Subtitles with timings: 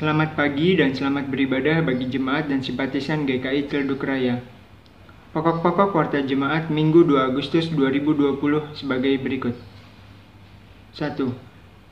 [0.00, 4.40] Selamat pagi dan selamat beribadah bagi jemaat dan simpatisan GKI Celduk Raya.
[5.36, 8.40] Pokok-pokok warta jemaat Minggu 2 Agustus 2020
[8.72, 9.52] sebagai berikut.
[10.96, 11.20] 1.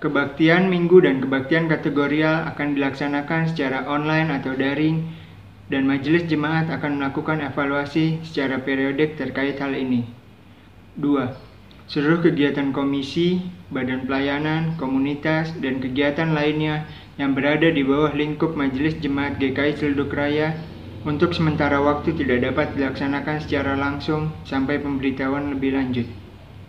[0.00, 5.04] Kebaktian minggu dan kebaktian kategorial akan dilaksanakan secara online atau daring
[5.68, 10.08] dan majelis jemaat akan melakukan evaluasi secara periodik terkait hal ini.
[10.96, 11.04] 2.
[11.92, 16.88] Seluruh kegiatan komisi, badan pelayanan, komunitas, dan kegiatan lainnya
[17.18, 20.54] yang berada di bawah lingkup Majelis Jemaat GKI Celduk Raya
[21.02, 26.06] untuk sementara waktu tidak dapat dilaksanakan secara langsung sampai pemberitahuan lebih lanjut.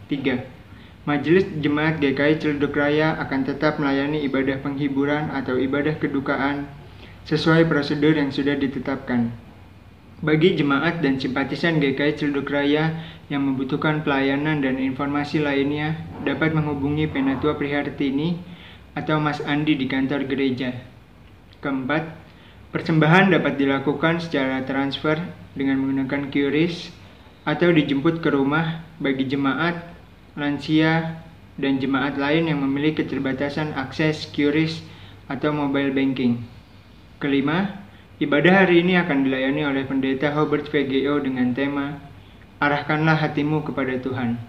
[0.10, 1.06] 3.
[1.06, 6.66] Majelis Jemaat GKI Celduk Raya akan tetap melayani ibadah penghiburan atau ibadah kedukaan
[7.30, 9.30] sesuai prosedur yang sudah ditetapkan.
[10.20, 12.98] Bagi jemaat dan simpatisan GKI Celduk Raya
[13.30, 18.58] yang membutuhkan pelayanan dan informasi lainnya dapat menghubungi Penatua Prihartini
[19.00, 20.76] atau Mas Andi di kantor gereja.
[21.64, 22.04] Keempat,
[22.76, 25.16] persembahan dapat dilakukan secara transfer
[25.56, 26.92] dengan menggunakan QRIS
[27.48, 29.80] atau dijemput ke rumah bagi jemaat,
[30.36, 31.24] lansia,
[31.56, 34.84] dan jemaat lain yang memiliki keterbatasan akses QRIS
[35.32, 36.44] atau mobile banking.
[37.24, 37.84] Kelima,
[38.20, 42.00] ibadah hari ini akan dilayani oleh pendeta Hubert VGO dengan tema
[42.60, 44.49] Arahkanlah hatimu kepada Tuhan.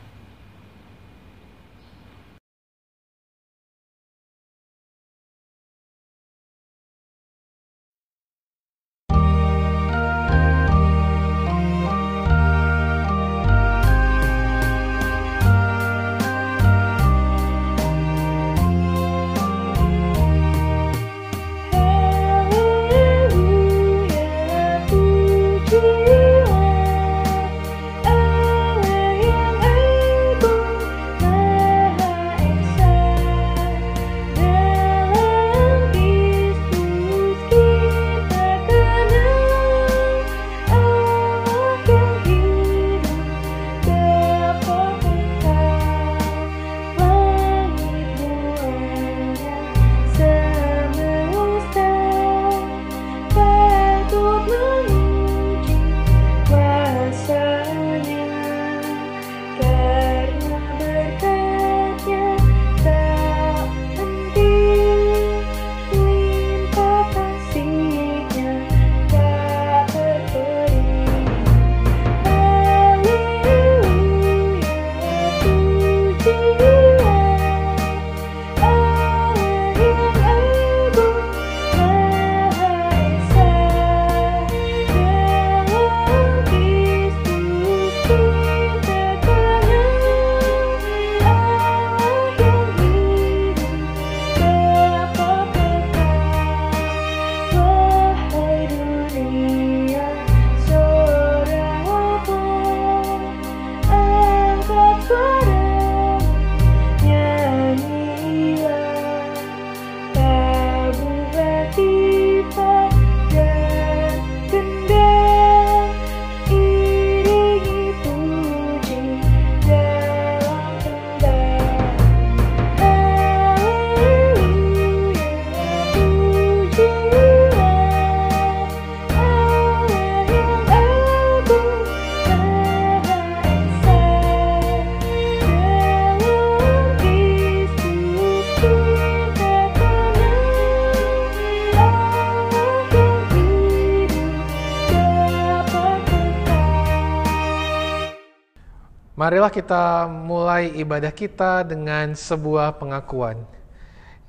[149.50, 153.35] Marilah kita mulai ibadah kita dengan sebuah pengakuan,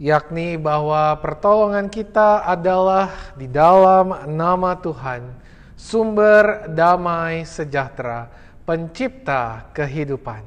[0.01, 5.21] yakni bahwa pertolongan kita adalah di dalam nama Tuhan,
[5.77, 8.33] sumber damai sejahtera,
[8.65, 10.41] pencipta kehidupan.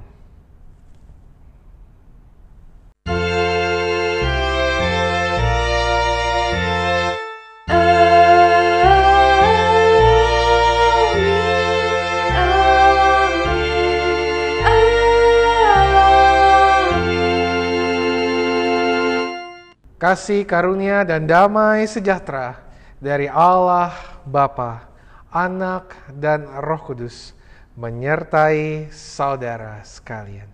[20.04, 22.60] Kasih karunia dan damai sejahtera
[23.00, 23.88] dari Allah
[24.28, 24.84] Bapa,
[25.32, 27.32] Anak dan Roh Kudus
[27.72, 30.44] menyertai saudara sekalian.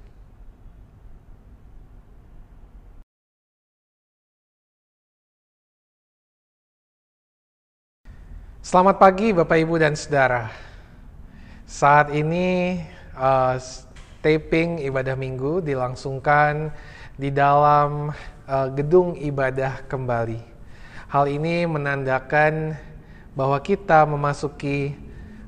[8.62, 10.46] Selamat pagi Bapak Ibu dan Saudara.
[11.66, 12.78] Saat ini
[13.18, 13.58] uh,
[14.22, 16.70] taping ibadah minggu dilangsungkan
[17.18, 18.14] di dalam
[18.50, 20.42] uh, gedung ibadah kembali.
[21.06, 22.74] Hal ini menandakan
[23.38, 24.98] bahwa kita memasuki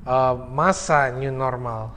[0.07, 1.91] uh, masa new normal.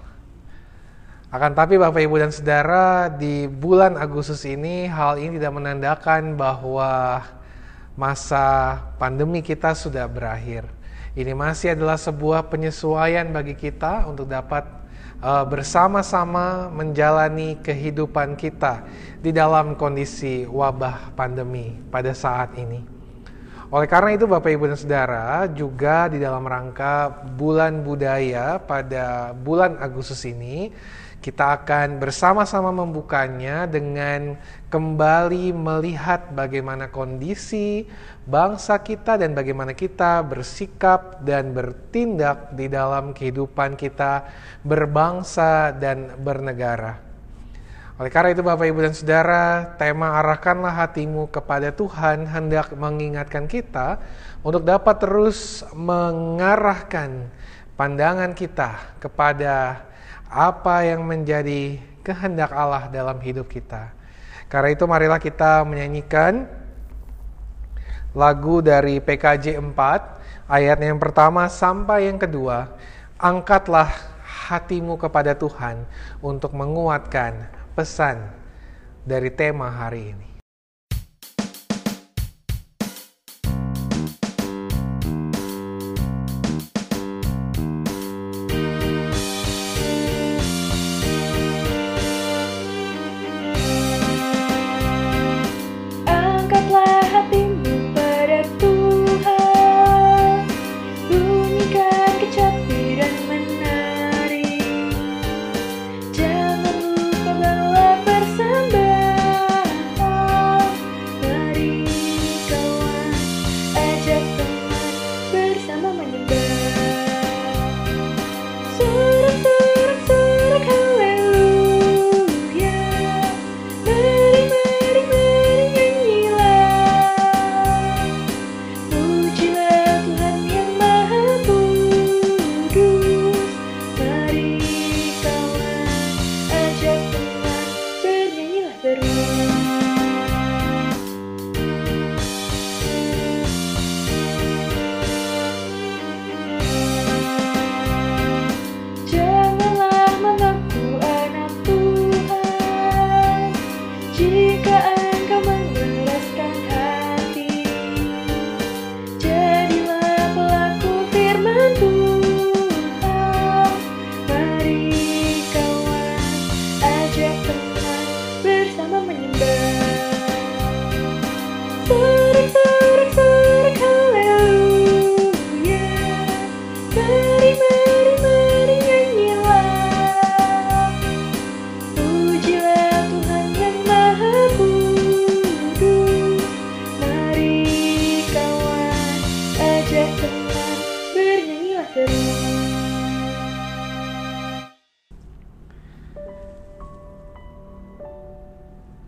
[1.30, 7.22] Akan tapi Bapak Ibu dan Saudara, di bulan Agustus ini hal ini tidak menandakan bahwa
[7.98, 10.66] masa pandemi kita sudah berakhir.
[11.16, 14.85] Ini masih adalah sebuah penyesuaian bagi kita untuk dapat
[15.22, 18.84] bersama-sama menjalani kehidupan kita
[19.18, 22.96] di dalam kondisi wabah pandemi pada saat ini.
[23.66, 29.74] Oleh karena itu Bapak Ibu dan Saudara juga di dalam rangka bulan budaya pada bulan
[29.82, 30.70] Agustus ini
[31.26, 34.38] kita akan bersama-sama membukanya dengan
[34.70, 37.82] kembali melihat bagaimana kondisi
[38.30, 44.22] bangsa kita dan bagaimana kita bersikap dan bertindak di dalam kehidupan kita
[44.62, 47.02] berbangsa dan bernegara.
[47.98, 53.98] Oleh karena itu Bapak Ibu dan Saudara, tema arahkanlah hatimu kepada Tuhan hendak mengingatkan kita
[54.46, 57.26] untuk dapat terus mengarahkan
[57.74, 59.85] pandangan kita kepada
[60.26, 63.90] apa yang menjadi kehendak Allah dalam hidup kita.
[64.46, 66.46] Karena itu marilah kita menyanyikan
[68.14, 72.70] lagu dari PKJ 4 ayat yang pertama sampai yang kedua.
[73.18, 73.90] Angkatlah
[74.46, 75.82] hatimu kepada Tuhan
[76.22, 78.30] untuk menguatkan pesan
[79.02, 80.35] dari tema hari ini.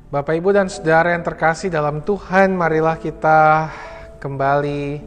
[0.08, 3.68] Bapak, Ibu, dan Saudara yang terkasih dalam Tuhan, marilah kita
[4.16, 5.04] kembali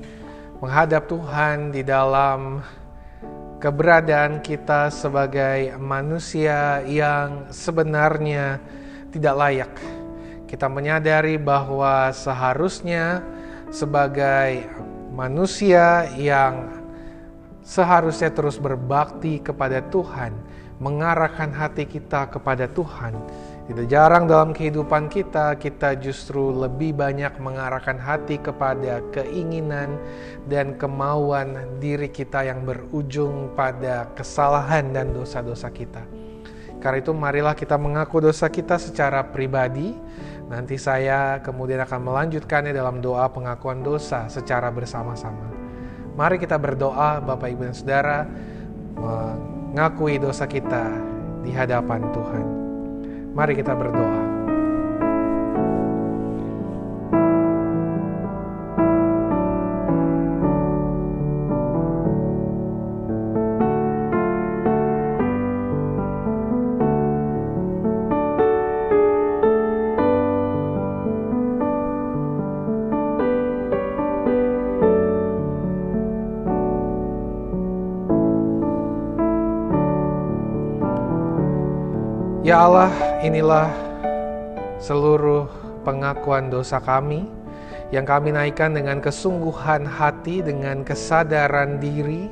[0.62, 2.62] menghadap Tuhan di dalam
[3.58, 8.62] keberadaan kita sebagai manusia yang sebenarnya
[9.10, 9.74] tidak layak.
[10.46, 13.26] Kita menyadari bahwa seharusnya
[13.74, 14.70] sebagai
[15.18, 16.78] manusia yang
[17.66, 20.30] seharusnya terus berbakti kepada Tuhan,
[20.78, 23.18] mengarahkan hati kita kepada Tuhan
[23.70, 30.02] tidak jarang dalam kehidupan kita, kita justru lebih banyak mengarahkan hati kepada keinginan
[30.50, 36.02] dan kemauan diri kita yang berujung pada kesalahan dan dosa-dosa kita.
[36.82, 39.94] Karena itu marilah kita mengaku dosa kita secara pribadi.
[40.50, 45.48] Nanti saya kemudian akan melanjutkannya dalam doa pengakuan dosa secara bersama-sama.
[46.18, 48.20] Mari kita berdoa Bapak Ibu dan Saudara
[48.98, 50.92] mengakui dosa kita
[51.46, 52.61] di hadapan Tuhan.
[53.32, 54.20] Mari kita berdoa.
[82.42, 83.70] Ya Allah, inilah
[84.82, 85.46] seluruh
[85.86, 87.30] pengakuan dosa kami
[87.94, 92.26] yang kami naikkan dengan kesungguhan hati, dengan kesadaran diri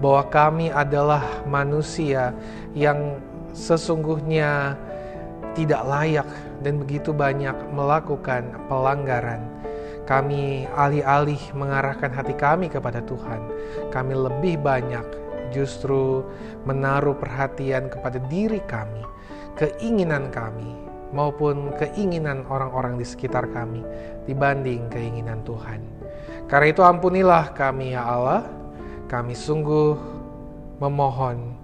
[0.00, 2.32] bahwa kami adalah manusia
[2.72, 3.20] yang
[3.52, 4.72] sesungguhnya
[5.52, 6.28] tidak layak
[6.64, 9.44] dan begitu banyak melakukan pelanggaran.
[10.08, 13.40] Kami alih-alih mengarahkan hati kami kepada Tuhan,
[13.92, 15.04] kami lebih banyak
[15.52, 16.24] justru
[16.64, 19.04] menaruh perhatian kepada diri kami,
[19.58, 20.72] keinginan kami,
[21.12, 23.84] maupun keinginan orang-orang di sekitar kami
[24.24, 25.84] dibanding keinginan Tuhan.
[26.48, 28.48] Karena itu ampunilah kami ya Allah,
[29.06, 29.96] kami sungguh
[30.80, 31.54] memohon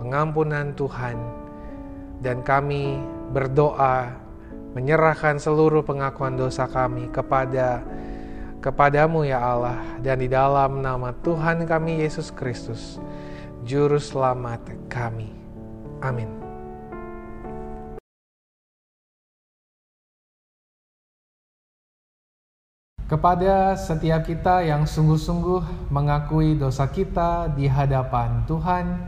[0.00, 1.16] pengampunan Tuhan
[2.24, 4.16] dan kami berdoa
[4.76, 7.80] menyerahkan seluruh pengakuan dosa kami kepada
[8.60, 13.00] kepadamu ya Allah dan di dalam nama Tuhan kami Yesus Kristus
[13.64, 15.32] juru selamat kami.
[16.04, 16.45] Amin.
[23.06, 28.98] Kepada setiap kita yang sungguh-sungguh mengakui dosa kita di hadapan Tuhan,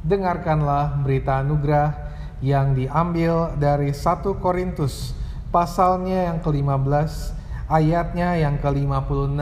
[0.00, 1.92] dengarkanlah berita anugerah
[2.40, 5.12] yang diambil dari 1 Korintus
[5.52, 7.36] pasalnya yang ke-15
[7.68, 9.36] ayatnya yang ke-56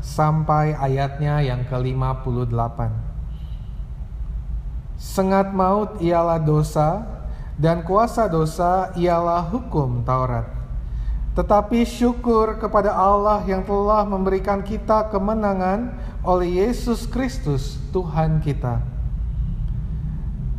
[0.00, 2.88] sampai ayatnya yang ke-58.
[4.96, 7.04] Sengat maut ialah dosa
[7.60, 10.55] dan kuasa dosa ialah hukum Taurat.
[11.36, 15.92] Tetapi syukur kepada Allah yang telah memberikan kita kemenangan
[16.24, 18.80] oleh Yesus Kristus, Tuhan kita.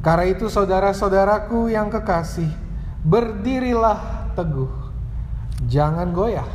[0.06, 2.54] Karena itu, saudara-saudaraku yang kekasih,
[3.02, 4.70] berdirilah teguh,
[5.66, 6.48] jangan goyah,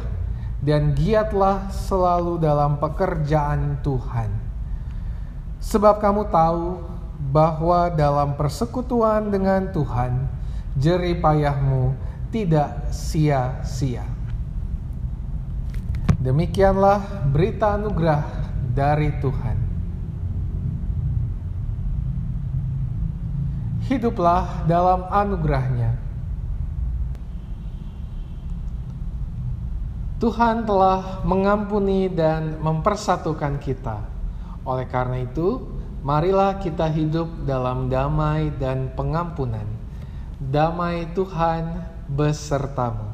[0.62, 4.30] dan giatlah selalu dalam pekerjaan Tuhan.
[5.58, 6.78] Sebab kamu tahu
[7.34, 10.30] bahwa dalam persekutuan dengan Tuhan,
[10.78, 11.98] jerih payahmu
[12.30, 14.11] tidak sia-sia.
[16.22, 18.22] Demikianlah berita anugerah
[18.70, 19.58] dari Tuhan.
[23.90, 25.98] Hiduplah dalam anugerahnya.
[30.22, 34.06] Tuhan telah mengampuni dan mempersatukan kita.
[34.62, 35.66] Oleh karena itu,
[36.06, 39.66] marilah kita hidup dalam damai dan pengampunan.
[40.38, 43.11] Damai Tuhan besertamu.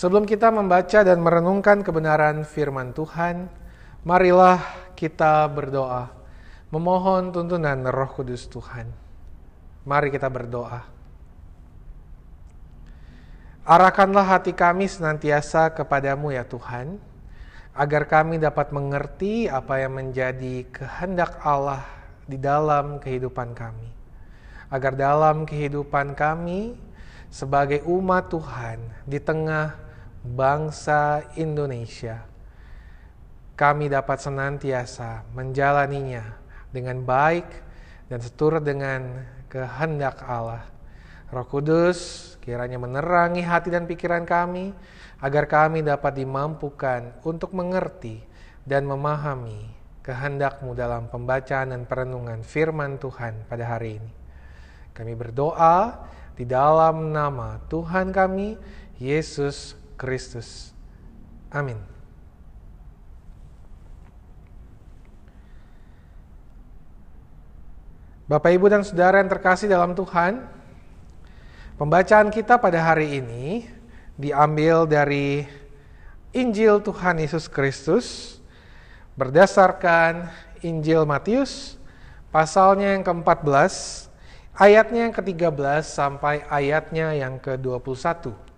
[0.00, 3.52] Sebelum kita membaca dan merenungkan kebenaran firman Tuhan,
[4.00, 4.56] marilah
[4.96, 6.08] kita berdoa,
[6.72, 8.88] memohon tuntunan Roh Kudus Tuhan.
[9.84, 10.88] Mari kita berdoa.
[13.68, 16.96] Arahkanlah hati kami senantiasa kepadamu ya Tuhan,
[17.76, 21.84] agar kami dapat mengerti apa yang menjadi kehendak Allah
[22.24, 23.92] di dalam kehidupan kami.
[24.72, 26.88] Agar dalam kehidupan kami,
[27.28, 29.89] sebagai umat Tuhan di tengah
[30.24, 32.24] bangsa Indonesia.
[33.56, 36.24] Kami dapat senantiasa menjalaninya
[36.72, 37.48] dengan baik
[38.08, 40.64] dan seturut dengan kehendak Allah.
[41.30, 44.72] Roh Kudus kiranya menerangi hati dan pikiran kami
[45.20, 48.24] agar kami dapat dimampukan untuk mengerti
[48.64, 49.68] dan memahami
[50.00, 54.12] kehendakmu dalam pembacaan dan perenungan firman Tuhan pada hari ini.
[54.96, 58.56] Kami berdoa di dalam nama Tuhan kami,
[58.96, 60.72] Yesus Kristus.
[61.52, 61.76] Amin.
[68.24, 70.40] Bapak, Ibu, dan Saudara yang terkasih dalam Tuhan,
[71.76, 73.68] pembacaan kita pada hari ini
[74.16, 75.44] diambil dari
[76.30, 78.38] Injil Tuhan Yesus Kristus
[79.18, 80.30] berdasarkan
[80.62, 81.74] Injil Matius
[82.30, 84.06] pasalnya yang ke-14
[84.54, 88.49] ayatnya yang ke-13 sampai ayatnya yang ke-21.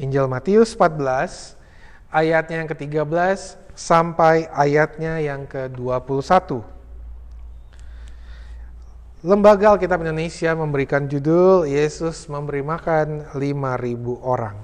[0.00, 1.60] Injil Matius 14
[2.08, 3.38] ayatnya yang ke-13
[3.76, 6.64] sampai ayatnya yang ke-21.
[9.20, 14.56] Lembaga Alkitab Indonesia memberikan judul Yesus memberi makan 5.000 orang.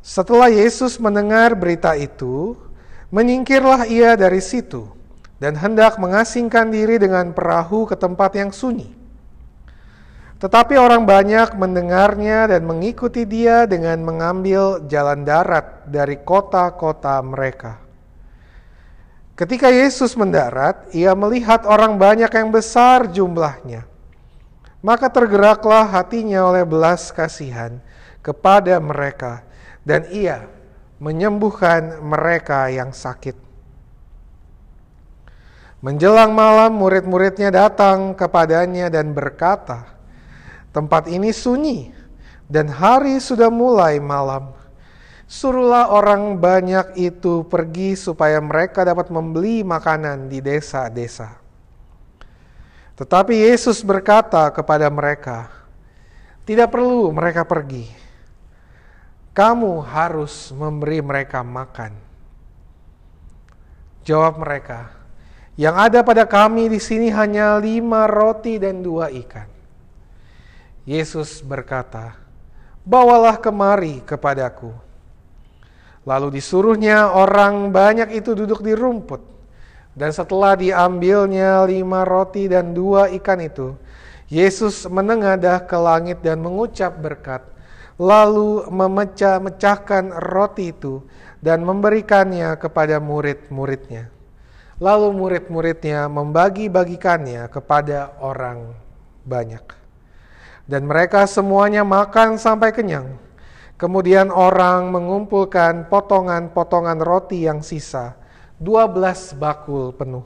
[0.00, 2.56] Setelah Yesus mendengar berita itu,
[3.12, 4.88] menyingkirlah ia dari situ
[5.36, 8.95] dan hendak mengasingkan diri dengan perahu ke tempat yang sunyi.
[10.36, 17.80] Tetapi orang banyak mendengarnya dan mengikuti dia dengan mengambil jalan darat dari kota-kota mereka.
[19.32, 23.88] Ketika Yesus mendarat, ia melihat orang banyak yang besar jumlahnya.
[24.84, 27.80] Maka tergeraklah hatinya oleh belas kasihan
[28.20, 29.40] kepada mereka,
[29.88, 30.44] dan ia
[31.00, 33.36] menyembuhkan mereka yang sakit.
[35.80, 39.95] Menjelang malam, murid-muridnya datang kepadanya dan berkata,
[40.76, 41.88] "Tempat ini sunyi,
[42.52, 44.52] dan hari sudah mulai malam."
[45.24, 51.42] Suruhlah orang banyak itu pergi supaya mereka dapat membeli makanan di desa-desa.
[52.94, 55.50] Tetapi Yesus berkata kepada mereka,
[56.46, 57.90] "Tidak perlu mereka pergi.
[59.34, 61.96] Kamu harus memberi mereka makan."
[64.06, 64.94] Jawab mereka,
[65.58, 69.55] "Yang ada pada kami di sini hanya lima roti dan dua ikan."
[70.86, 72.14] Yesus berkata,
[72.86, 74.70] "Bawalah kemari kepadaku."
[76.06, 79.18] Lalu disuruhnya orang banyak itu duduk di rumput.
[79.98, 83.74] Dan setelah diambilnya lima roti dan dua ikan itu,
[84.30, 87.42] Yesus menengadah ke langit dan mengucap berkat,
[87.98, 91.02] lalu memecah-mecahkan roti itu
[91.42, 94.12] dan memberikannya kepada murid-muridnya.
[94.78, 98.76] Lalu murid-muridnya membagi-bagikannya kepada orang
[99.24, 99.85] banyak.
[100.66, 103.26] Dan mereka semuanya makan sampai kenyang
[103.76, 108.16] Kemudian orang mengumpulkan potongan-potongan roti yang sisa,
[108.56, 110.24] 12 bakul penuh.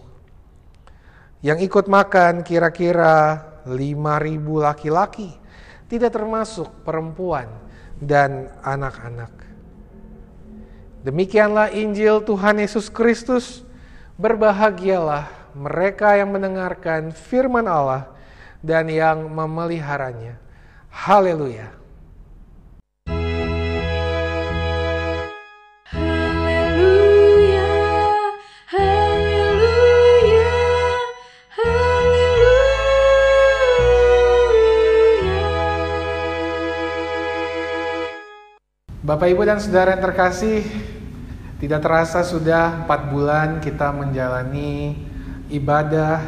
[1.42, 3.74] Yang ikut makan kira-kira 5.000
[4.70, 5.34] laki-laki,
[5.90, 7.50] tidak termasuk perempuan
[7.98, 9.34] dan anak-anak.
[11.02, 13.66] Demikianlah Injil Tuhan Yesus Kristus.
[14.14, 15.26] Berbahagialah
[15.58, 18.14] mereka yang mendengarkan firman Allah
[18.60, 20.36] dan yang memeliharanya.
[20.92, 21.80] Haleluya!
[39.00, 40.62] Bapak Ibu dan Saudara yang terkasih,
[41.58, 44.94] tidak terasa sudah empat bulan kita menjalani
[45.50, 46.22] ibadah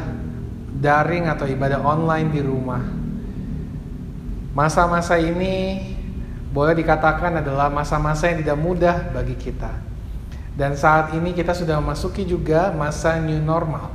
[0.83, 2.83] daring atau ibadah online di rumah.
[4.51, 5.79] Masa-masa ini
[6.51, 9.71] boleh dikatakan adalah masa-masa yang tidak mudah bagi kita.
[10.53, 13.89] Dan saat ini kita sudah memasuki juga masa new normal,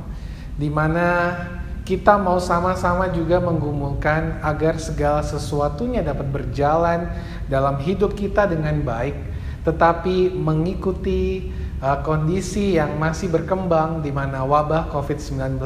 [0.59, 1.39] di mana
[1.87, 7.07] kita mau sama-sama juga menggumulkan agar segala sesuatunya dapat berjalan
[7.47, 9.15] dalam hidup kita dengan baik,
[9.63, 11.47] tetapi mengikuti
[11.79, 15.63] uh, kondisi yang masih berkembang di mana wabah COVID-19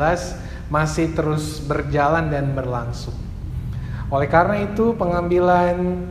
[0.71, 3.15] masih terus berjalan dan berlangsung.
[4.13, 6.05] Oleh karena itu, pengambilan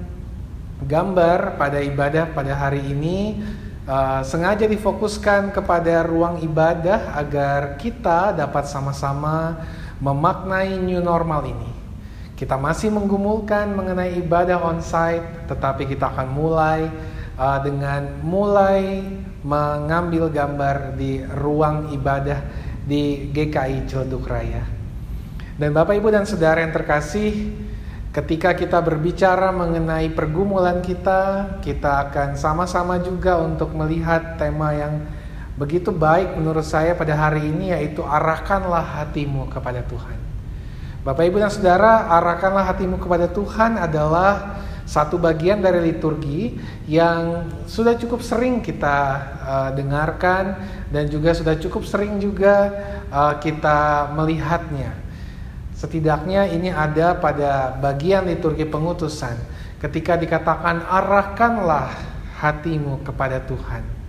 [0.83, 3.39] gambar pada ibadah pada hari ini
[3.87, 9.63] uh, sengaja difokuskan kepada ruang ibadah agar kita dapat sama-sama
[10.03, 11.71] memaknai new normal ini.
[12.35, 16.91] Kita masih menggumulkan mengenai ibadah onsite, tetapi kita akan mulai
[17.39, 19.07] uh, dengan mulai
[19.47, 22.43] mengambil gambar di ruang ibadah
[22.87, 24.65] di GKI Ciledug Raya.
[25.59, 27.55] Dan Bapak Ibu dan Saudara yang terkasih,
[28.11, 35.05] ketika kita berbicara mengenai pergumulan kita, kita akan sama-sama juga untuk melihat tema yang
[35.55, 40.19] begitu baik menurut saya pada hari ini yaitu arahkanlah hatimu kepada Tuhan.
[41.03, 46.59] Bapak Ibu dan Saudara, arahkanlah hatimu kepada Tuhan adalah satu bagian dari liturgi
[46.91, 48.99] yang sudah cukup sering kita
[49.43, 50.59] uh, dengarkan
[50.91, 52.71] dan juga sudah cukup sering juga
[53.09, 54.93] uh, kita melihatnya.
[55.79, 59.35] Setidaknya ini ada pada bagian liturgi pengutusan
[59.83, 61.91] ketika dikatakan arahkanlah
[62.39, 64.02] hatimu kepada Tuhan.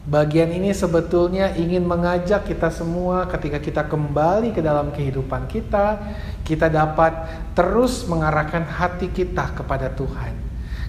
[0.00, 6.00] Bagian ini sebetulnya ingin mengajak kita semua ketika kita kembali ke dalam kehidupan kita,
[6.40, 7.12] kita dapat
[7.52, 10.32] terus mengarahkan hati kita kepada Tuhan.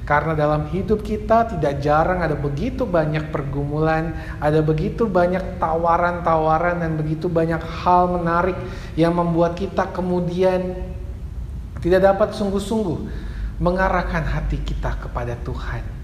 [0.08, 6.96] Karena dalam hidup kita tidak jarang ada begitu banyak pergumulan, ada begitu banyak tawaran-tawaran dan
[6.96, 8.56] begitu banyak hal menarik
[8.96, 10.80] yang membuat kita kemudian
[11.84, 13.00] tidak dapat sungguh-sungguh
[13.60, 16.01] mengarahkan hati kita kepada Tuhan.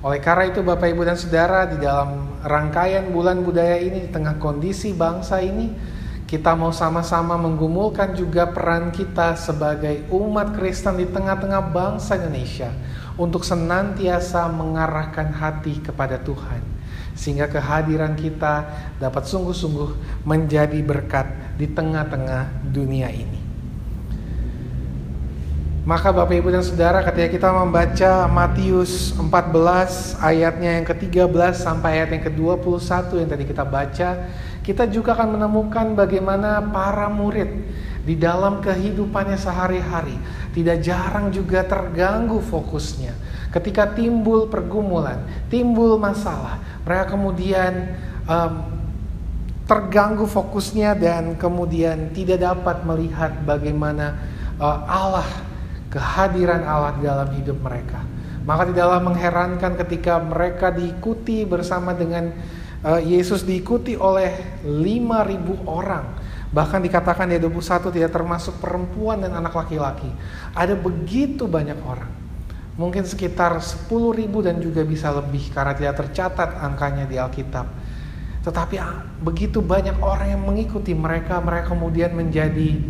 [0.00, 4.40] Oleh karena itu Bapak Ibu dan Saudara di dalam rangkaian bulan budaya ini di tengah
[4.40, 5.76] kondisi bangsa ini
[6.24, 12.72] kita mau sama-sama menggumulkan juga peran kita sebagai umat Kristen di tengah-tengah bangsa Indonesia
[13.20, 16.64] untuk senantiasa mengarahkan hati kepada Tuhan,
[17.12, 21.28] sehingga kehadiran kita dapat sungguh-sungguh menjadi berkat
[21.60, 23.49] di tengah-tengah dunia ini.
[25.90, 32.14] Maka Bapak Ibu dan Saudara ketika kita membaca Matius 14 ayatnya yang ke-13 sampai ayat
[32.14, 34.08] yang ke-21 yang tadi kita baca,
[34.62, 37.50] kita juga akan menemukan bagaimana para murid
[38.06, 40.14] di dalam kehidupannya sehari-hari
[40.54, 43.10] tidak jarang juga terganggu fokusnya.
[43.50, 47.98] Ketika timbul pergumulan, timbul masalah, mereka kemudian
[48.30, 48.62] um,
[49.66, 54.14] terganggu fokusnya dan kemudian tidak dapat melihat bagaimana
[54.62, 55.49] uh, Allah,
[55.90, 58.00] kehadiran Allah di dalam hidup mereka.
[58.46, 62.32] Maka tidaklah mengherankan ketika mereka diikuti bersama dengan
[62.86, 66.06] uh, Yesus diikuti oleh 5000 orang
[66.50, 70.10] Bahkan dikatakan di 21 tidak termasuk perempuan dan anak laki-laki.
[70.50, 72.10] Ada begitu banyak orang.
[72.74, 73.86] Mungkin sekitar 10
[74.18, 77.70] ribu dan juga bisa lebih karena tidak tercatat angkanya di Alkitab.
[78.42, 82.82] Tetapi ah, begitu banyak orang yang mengikuti mereka, mereka kemudian menjadi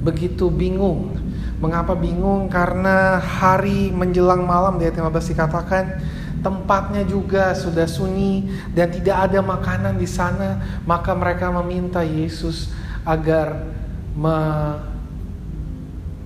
[0.00, 1.17] begitu bingung.
[1.58, 2.46] Mengapa bingung?
[2.46, 5.84] Karena hari menjelang malam di ayat 15 dikatakan
[6.38, 12.70] tempatnya juga sudah sunyi dan tidak ada makanan di sana, maka mereka meminta Yesus
[13.02, 13.66] agar
[14.14, 14.38] me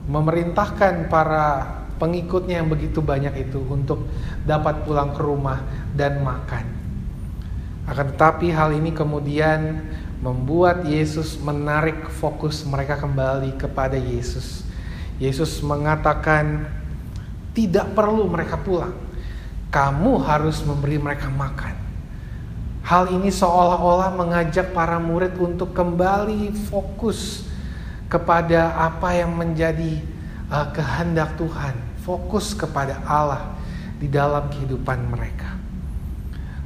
[0.02, 4.10] memerintahkan para pengikutnya yang begitu banyak itu untuk
[4.42, 5.62] dapat pulang ke rumah
[5.94, 6.66] dan makan.
[7.86, 9.86] Akan tetapi hal ini kemudian
[10.18, 14.61] membuat Yesus menarik fokus mereka kembali kepada Yesus.
[15.22, 16.66] Yesus mengatakan
[17.54, 19.12] tidak perlu mereka pulang
[19.72, 21.74] kamu harus memberi mereka makan.
[22.84, 27.48] Hal ini seolah-olah mengajak para murid untuk kembali fokus
[28.12, 30.04] kepada apa yang menjadi
[30.52, 31.72] uh, kehendak Tuhan,
[32.04, 33.56] fokus kepada Allah
[33.96, 35.56] di dalam kehidupan mereka.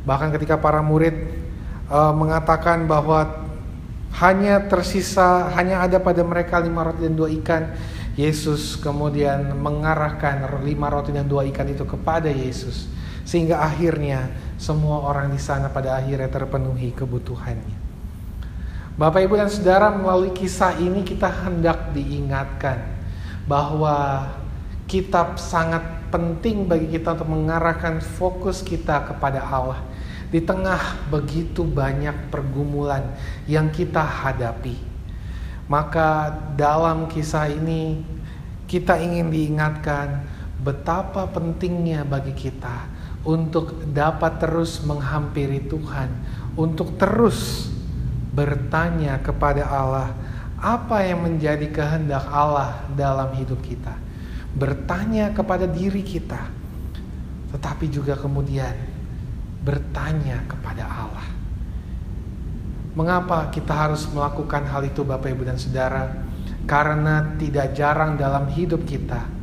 [0.02, 1.14] Bahkan ketika para murid
[1.86, 3.46] uh, mengatakan bahwa
[4.18, 7.70] hanya tersisa, hanya ada pada mereka lima roti dan dua ikan,
[8.16, 12.88] Yesus kemudian mengarahkan lima roti dan dua ikan itu kepada Yesus
[13.28, 17.84] sehingga akhirnya semua orang di sana pada akhirnya terpenuhi kebutuhannya.
[18.96, 22.80] Bapak Ibu dan Saudara melalui kisah ini kita hendak diingatkan
[23.44, 24.24] bahwa
[24.88, 29.84] kitab sangat penting bagi kita untuk mengarahkan fokus kita kepada Allah
[30.32, 33.04] di tengah begitu banyak pergumulan
[33.44, 34.95] yang kita hadapi.
[35.66, 38.02] Maka dalam kisah ini
[38.70, 40.22] kita ingin diingatkan
[40.62, 42.86] betapa pentingnya bagi kita
[43.26, 46.08] untuk dapat terus menghampiri Tuhan,
[46.54, 47.70] untuk terus
[48.30, 50.14] bertanya kepada Allah
[50.56, 53.92] apa yang menjadi kehendak Allah dalam hidup kita.
[54.56, 56.48] Bertanya kepada diri kita,
[57.52, 58.72] tetapi juga kemudian
[59.60, 61.35] bertanya kepada Allah.
[62.96, 66.08] Mengapa kita harus melakukan hal itu Bapak Ibu dan Saudara?
[66.64, 69.36] Karena tidak jarang dalam hidup kita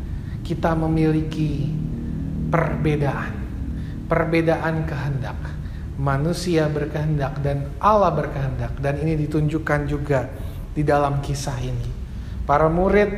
[0.44, 1.72] kita memiliki
[2.52, 3.34] perbedaan
[4.12, 5.40] perbedaan kehendak.
[5.94, 10.28] Manusia berkehendak dan Allah berkehendak dan ini ditunjukkan juga
[10.76, 11.90] di dalam kisah ini.
[12.44, 13.10] Para murid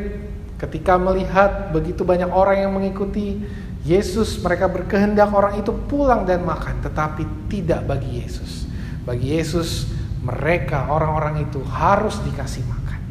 [0.62, 3.42] ketika melihat begitu banyak orang yang mengikuti
[3.86, 8.66] Yesus, mereka berkehendak orang itu pulang dan makan, tetapi tidak bagi Yesus.
[9.06, 9.95] Bagi Yesus
[10.26, 13.02] mereka orang-orang itu harus dikasih makan.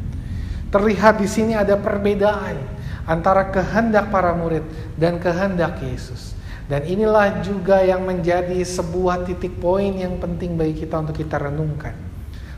[0.67, 2.59] Terlihat di sini ada perbedaan
[3.07, 4.67] antara kehendak para murid
[4.99, 6.35] dan kehendak Yesus.
[6.65, 11.95] Dan inilah juga yang menjadi sebuah titik poin yang penting bagi kita untuk kita renungkan.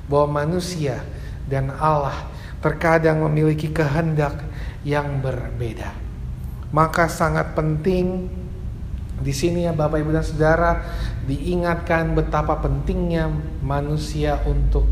[0.09, 1.03] Bahwa manusia
[1.45, 2.15] dan Allah
[2.63, 4.41] terkadang memiliki kehendak
[4.81, 5.91] yang berbeda.
[6.71, 8.31] Maka sangat penting
[9.17, 10.71] di sini ya Bapak Ibu dan Saudara
[11.27, 13.27] diingatkan betapa pentingnya
[13.59, 14.87] manusia untuk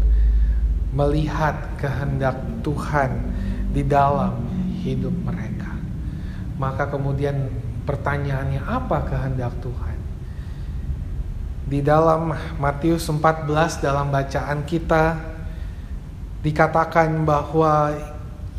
[0.92, 3.32] melihat kehendak Tuhan
[3.72, 4.36] di dalam
[4.84, 5.72] hidup mereka.
[6.60, 7.52] Maka kemudian
[7.88, 9.98] pertanyaannya apa kehendak Tuhan?
[11.66, 15.18] Di dalam Matius 14 dalam bacaan kita
[16.46, 17.96] dikatakan bahwa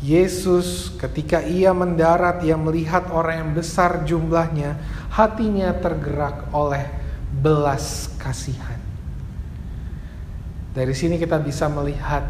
[0.03, 4.77] Yesus ketika ia mendarat ia melihat orang yang besar jumlahnya
[5.09, 6.96] hatinya tergerak oleh
[7.37, 8.79] belas kasihan.
[10.73, 12.25] Dari sini kita bisa melihat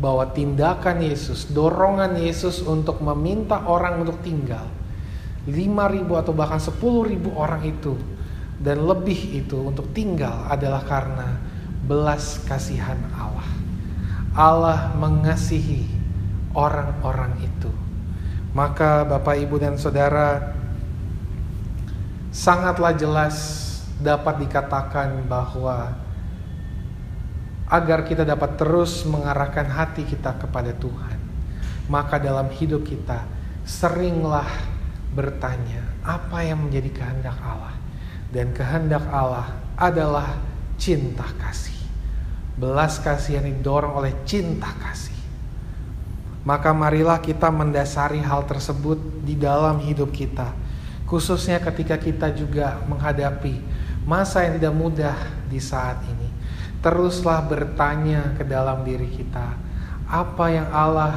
[0.00, 4.66] bahwa tindakan Yesus, dorongan Yesus untuk meminta orang untuk tinggal
[5.46, 7.94] 5.000 atau bahkan 10.000 orang itu
[8.62, 11.38] dan lebih itu untuk tinggal adalah karena
[11.82, 13.50] belas kasihan Allah.
[14.32, 15.84] Allah mengasihi
[16.54, 17.70] orang-orang itu.
[18.54, 20.54] Maka Bapak Ibu dan Saudara
[22.32, 23.61] sangatlah jelas
[24.02, 25.94] dapat dikatakan bahwa
[27.72, 31.16] agar kita dapat terus mengarahkan hati kita kepada Tuhan,
[31.88, 33.24] maka dalam hidup kita
[33.64, 34.50] seringlah
[35.16, 37.74] bertanya apa yang menjadi kehendak Allah.
[38.32, 40.40] Dan kehendak Allah adalah
[40.80, 41.76] cinta kasih.
[42.56, 45.16] Belas kasih yang didorong oleh cinta kasih.
[46.42, 50.50] Maka marilah kita mendasari hal tersebut di dalam hidup kita.
[51.06, 53.71] Khususnya ketika kita juga menghadapi
[54.02, 56.28] masa yang tidak mudah di saat ini.
[56.82, 59.54] Teruslah bertanya ke dalam diri kita,
[60.10, 61.14] apa yang Allah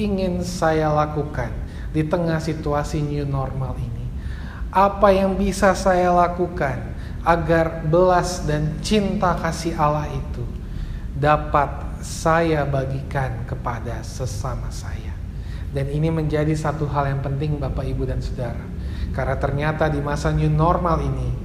[0.00, 1.52] ingin saya lakukan
[1.92, 4.08] di tengah situasi new normal ini?
[4.72, 10.48] Apa yang bisa saya lakukan agar belas dan cinta kasih Allah itu
[11.12, 11.68] dapat
[12.00, 15.12] saya bagikan kepada sesama saya?
[15.76, 18.64] Dan ini menjadi satu hal yang penting Bapak Ibu dan Saudara.
[19.12, 21.41] Karena ternyata di masa new normal ini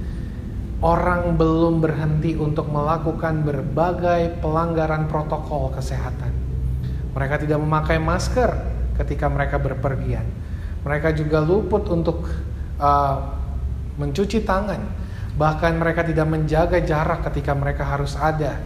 [0.78, 6.30] orang belum berhenti untuk melakukan berbagai pelanggaran protokol kesehatan.
[7.14, 8.50] Mereka tidak memakai masker
[9.02, 10.26] ketika mereka berpergian.
[10.86, 12.30] Mereka juga luput untuk
[12.78, 13.16] uh,
[13.98, 14.78] mencuci tangan.
[15.38, 18.58] Bahkan mereka tidak menjaga jarak ketika mereka harus ada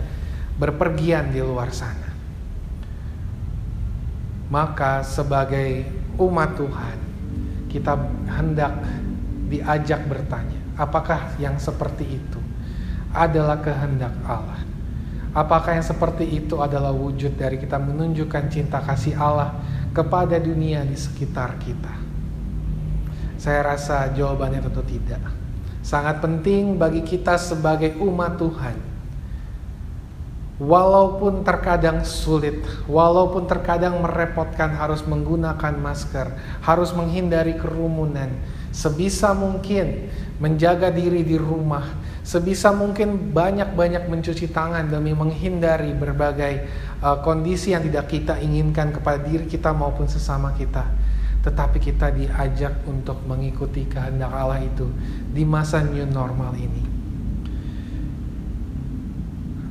[0.57, 2.13] berpergian di luar sana.
[4.53, 5.89] Maka sebagai
[6.21, 6.99] umat Tuhan,
[7.73, 7.97] kita
[8.37, 8.73] hendak
[9.49, 12.41] diajak bertanya, apakah yang seperti itu
[13.13, 14.61] adalah kehendak Allah?
[15.33, 19.57] Apakah yang seperti itu adalah wujud dari kita menunjukkan cinta kasih Allah
[19.97, 21.93] kepada dunia di sekitar kita?
[23.41, 25.25] Saya rasa jawabannya tentu tidak.
[25.83, 28.77] Sangat penting bagi kita sebagai umat Tuhan.
[30.63, 36.29] Walaupun terkadang sulit, walaupun terkadang merepotkan harus menggunakan masker,
[36.63, 38.31] harus menghindari kerumunan,
[38.73, 40.09] sebisa mungkin
[40.43, 41.87] menjaga diri di rumah,
[42.27, 46.67] sebisa mungkin banyak-banyak mencuci tangan demi menghindari berbagai
[47.05, 50.89] uh, kondisi yang tidak kita inginkan kepada diri kita maupun sesama kita
[51.43, 54.87] tetapi kita diajak untuk mengikuti kehendak Allah itu
[55.35, 56.87] di masa new normal ini.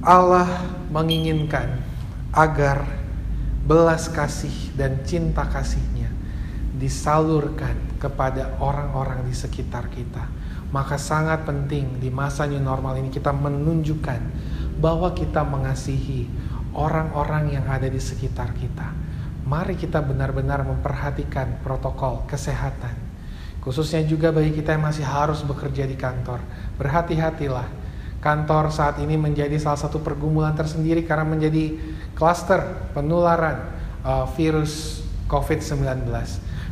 [0.04, 1.80] Allah menginginkan
[2.36, 2.84] agar
[3.64, 6.11] belas kasih dan cinta kasihnya
[6.82, 10.26] disalurkan kepada orang-orang di sekitar kita.
[10.74, 14.22] Maka sangat penting di masa new normal ini kita menunjukkan
[14.82, 16.26] bahwa kita mengasihi
[16.74, 19.12] orang-orang yang ada di sekitar kita
[19.52, 22.96] mari kita benar-benar memperhatikan protokol kesehatan.
[23.60, 26.40] Khususnya juga bagi kita yang masih harus bekerja di kantor.
[26.80, 27.68] Berhati-hatilah.
[28.24, 31.74] Kantor saat ini menjadi salah satu pergumulan tersendiri karena menjadi
[32.14, 33.60] klaster penularan
[34.06, 36.06] uh, virus COVID-19.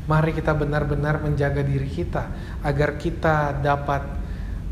[0.10, 2.34] Mari kita benar-benar menjaga diri kita
[2.66, 4.02] agar kita dapat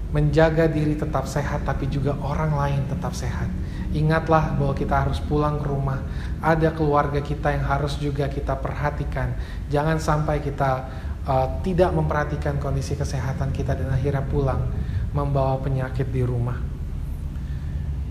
[0.10, 3.46] menjaga diri tetap sehat tapi juga orang lain tetap sehat.
[3.94, 6.02] Ingatlah bahwa kita harus pulang ke rumah.
[6.42, 9.38] Ada keluarga kita yang harus juga kita perhatikan.
[9.70, 10.90] Jangan sampai kita
[11.30, 14.74] uh, tidak memperhatikan kondisi kesehatan kita dan akhirnya pulang
[15.14, 16.58] membawa penyakit di rumah.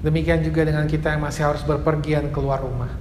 [0.06, 2.92] Demikian juga dengan kita yang masih harus berpergian keluar rumah.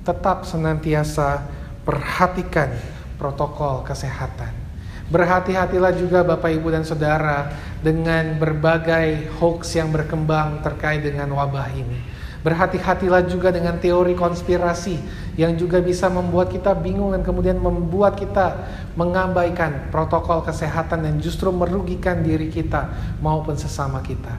[0.00, 1.44] Tetap senantiasa
[1.84, 4.66] perhatikan protokol kesehatan
[5.06, 7.46] Berhati-hatilah juga Bapak Ibu dan Saudara
[7.78, 12.02] dengan berbagai hoax yang berkembang terkait dengan wabah ini.
[12.42, 14.98] Berhati-hatilah juga dengan teori konspirasi
[15.38, 18.66] yang juga bisa membuat kita bingung dan kemudian membuat kita
[18.98, 22.90] mengabaikan protokol kesehatan dan justru merugikan diri kita
[23.22, 24.34] maupun sesama kita.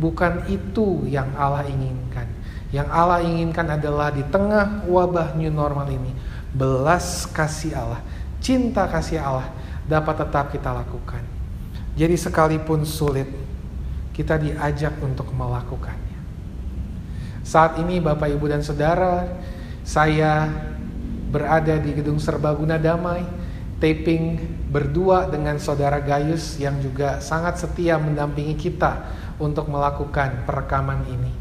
[0.00, 2.24] Bukan itu yang Allah inginkan.
[2.72, 6.12] Yang Allah inginkan adalah di tengah wabah new normal ini,
[6.56, 8.00] belas kasih Allah,
[8.46, 9.50] cinta kasih Allah
[9.90, 11.18] dapat tetap kita lakukan.
[11.98, 13.26] Jadi sekalipun sulit,
[14.14, 15.98] kita diajak untuk melakukan.
[17.42, 19.26] Saat ini Bapak Ibu dan Saudara,
[19.82, 20.46] saya
[21.34, 23.26] berada di Gedung Serbaguna Damai,
[23.82, 24.38] taping
[24.70, 29.10] berdua dengan Saudara Gayus yang juga sangat setia mendampingi kita
[29.42, 31.34] untuk melakukan perekaman ini.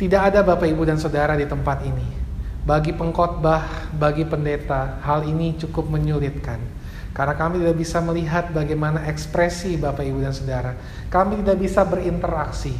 [0.00, 2.23] Tidak ada Bapak Ibu dan Saudara di tempat ini.
[2.64, 6.60] Bagi pengkhotbah, bagi pendeta, hal ini cukup menyulitkan.
[7.12, 10.72] Karena kami tidak bisa melihat bagaimana ekspresi Bapak Ibu dan Saudara.
[11.12, 12.74] Kami tidak bisa berinteraksi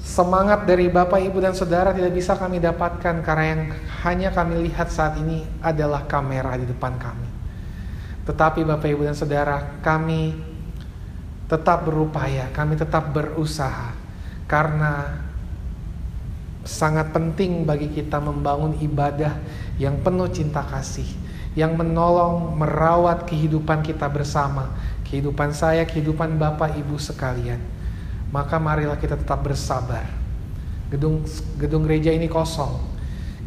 [0.00, 3.62] Semangat dari Bapak, Ibu, dan Saudara tidak bisa kami dapatkan karena yang
[4.00, 7.28] hanya kami lihat saat ini adalah kamera di depan kami.
[8.24, 10.40] Tetapi Bapak, Ibu, dan Saudara, kami
[11.52, 13.92] tetap berupaya, kami tetap berusaha
[14.48, 15.20] karena
[16.66, 19.36] sangat penting bagi kita membangun ibadah
[19.80, 21.06] yang penuh cinta kasih,
[21.56, 24.72] yang menolong merawat kehidupan kita bersama,
[25.08, 27.80] kehidupan saya, kehidupan Bapak Ibu sekalian
[28.30, 30.06] maka marilah kita tetap bersabar.
[30.90, 31.22] Gedung
[31.58, 32.90] gedung gereja ini kosong.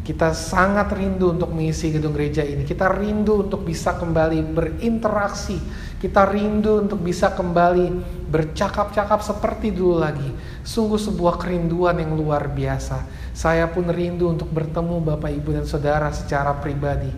[0.04, 2.68] Kita sangat rindu untuk mengisi gedung gereja ini.
[2.68, 5.56] Kita rindu untuk bisa kembali berinteraksi.
[5.98, 7.90] Kita rindu untuk bisa kembali
[8.28, 10.30] bercakap-cakap seperti dulu lagi.
[10.60, 13.08] Sungguh sebuah kerinduan yang luar biasa.
[13.32, 17.08] Saya pun rindu untuk bertemu Bapak, Ibu, dan Saudara secara pribadi.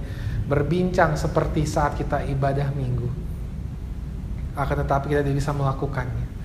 [0.46, 3.10] Berbincang seperti saat kita ibadah minggu.
[4.54, 6.36] Akan tetapi kita tidak bisa melakukannya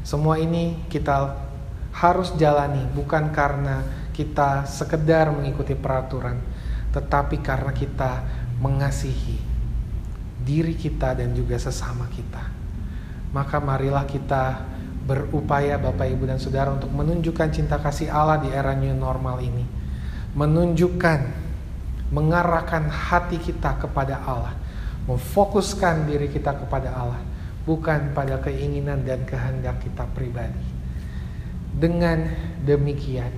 [0.00, 1.36] semua ini kita
[1.92, 3.84] harus jalani bukan karena
[4.16, 6.40] kita sekedar mengikuti peraturan,
[6.92, 8.24] tetapi karena kita
[8.60, 9.49] mengasihi
[10.50, 12.42] diri kita dan juga sesama kita.
[13.30, 14.66] Maka marilah kita
[15.06, 19.62] berupaya Bapak Ibu dan Saudara untuk menunjukkan cinta kasih Allah di era new normal ini.
[20.34, 21.20] Menunjukkan,
[22.10, 24.58] mengarahkan hati kita kepada Allah.
[25.06, 27.22] Memfokuskan diri kita kepada Allah
[27.62, 30.66] bukan pada keinginan dan kehendak kita pribadi.
[31.70, 32.26] Dengan
[32.66, 33.30] demikian,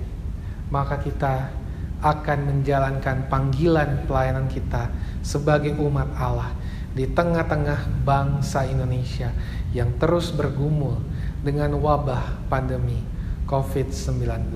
[0.73, 1.53] maka kita
[2.01, 4.89] akan menjalankan panggilan pelayanan kita
[5.23, 6.51] sebagai umat Allah
[6.93, 9.33] di tengah-tengah bangsa Indonesia
[9.73, 11.01] yang terus bergumul
[11.41, 13.01] dengan wabah pandemi
[13.49, 14.53] COVID-19.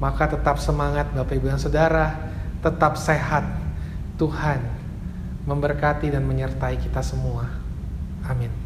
[0.00, 2.06] Maka tetap semangat Bapak Ibu dan Saudara,
[2.64, 3.44] tetap sehat.
[4.16, 4.60] Tuhan
[5.46, 7.48] memberkati dan menyertai kita semua.
[8.26, 8.61] Amin.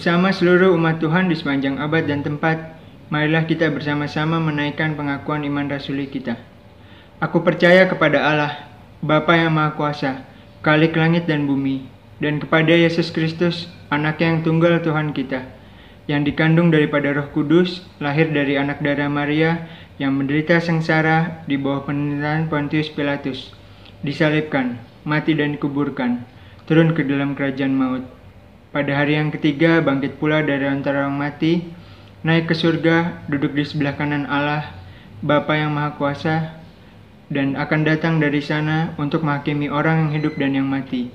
[0.00, 2.72] Bersama seluruh umat Tuhan di sepanjang abad dan tempat,
[3.12, 6.40] marilah kita bersama-sama menaikkan pengakuan iman rasuli kita.
[7.20, 8.64] Aku percaya kepada Allah,
[9.04, 10.24] Bapa yang Maha Kuasa,
[10.64, 11.84] Kalik langit dan bumi,
[12.16, 15.44] dan kepada Yesus Kristus, anak yang tunggal Tuhan kita,
[16.08, 19.68] yang dikandung daripada roh kudus, lahir dari anak darah Maria,
[20.00, 23.52] yang menderita sengsara di bawah penderitaan Pontius Pilatus,
[24.00, 26.24] disalibkan, mati dan dikuburkan,
[26.64, 28.19] turun ke dalam kerajaan maut
[28.70, 31.66] pada hari yang ketiga bangkit pula dari antara orang mati,
[32.22, 34.70] naik ke surga, duduk di sebelah kanan Allah,
[35.20, 36.60] Bapa yang Maha Kuasa,
[37.30, 41.10] dan akan datang dari sana untuk menghakimi orang yang hidup dan yang mati.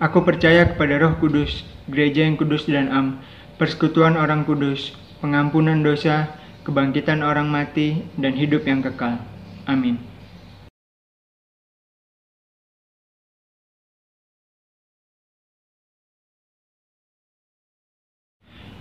[0.00, 3.20] Aku percaya kepada Roh Kudus, gereja yang kudus dan am,
[3.60, 6.32] persekutuan orang kudus, pengampunan dosa,
[6.64, 9.20] kebangkitan orang mati, dan hidup yang kekal.
[9.68, 10.09] Amin.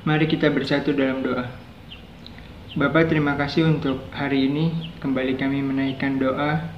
[0.07, 1.51] Mari kita bersatu dalam doa.
[2.79, 6.71] Bapak terima kasih untuk hari ini kembali kami menaikkan doa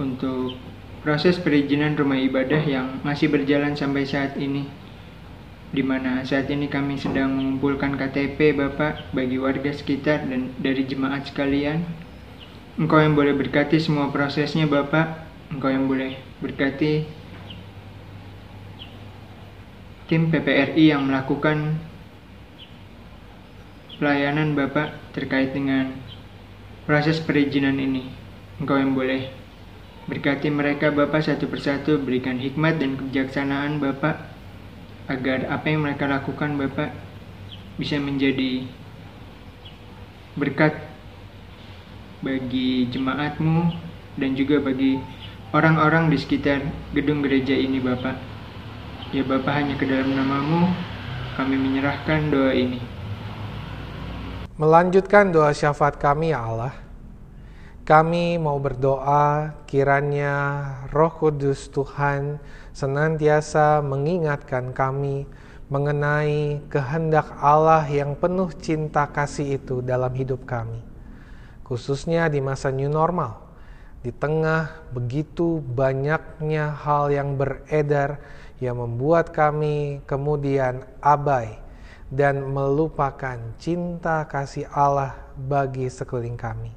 [0.00, 0.56] untuk
[1.04, 4.64] proses perizinan rumah ibadah yang masih berjalan sampai saat ini
[5.68, 11.28] di mana saat ini kami sedang mengumpulkan KTP Bapak bagi warga sekitar dan dari jemaat
[11.28, 11.84] sekalian.
[12.80, 17.04] Engkau yang boleh berkati semua prosesnya Bapak, Engkau yang boleh berkati
[20.08, 21.85] tim PPRI yang melakukan
[23.96, 25.96] pelayanan Bapak terkait dengan
[26.84, 28.08] proses perizinan ini.
[28.60, 29.28] Engkau yang boleh
[30.06, 34.16] berkati mereka Bapak satu persatu, berikan hikmat dan kebijaksanaan Bapak
[35.10, 36.94] agar apa yang mereka lakukan Bapak
[37.76, 38.64] bisa menjadi
[40.36, 40.76] berkat
[42.24, 43.72] bagi jemaatmu
[44.16, 45.00] dan juga bagi
[45.52, 48.16] orang-orang di sekitar gedung gereja ini Bapak.
[49.14, 50.72] Ya Bapak hanya ke dalam namamu
[51.36, 52.95] kami menyerahkan doa ini.
[54.56, 56.72] Melanjutkan doa syafaat kami ya Allah.
[57.84, 60.32] Kami mau berdoa kiranya
[60.88, 62.40] Roh Kudus Tuhan
[62.72, 65.28] senantiasa mengingatkan kami
[65.68, 70.80] mengenai kehendak Allah yang penuh cinta kasih itu dalam hidup kami.
[71.60, 73.36] Khususnya di masa new normal.
[74.00, 78.24] Di tengah begitu banyaknya hal yang beredar
[78.56, 81.65] yang membuat kami kemudian abai
[82.06, 86.72] dan melupakan cinta kasih Allah bagi sekeliling kami.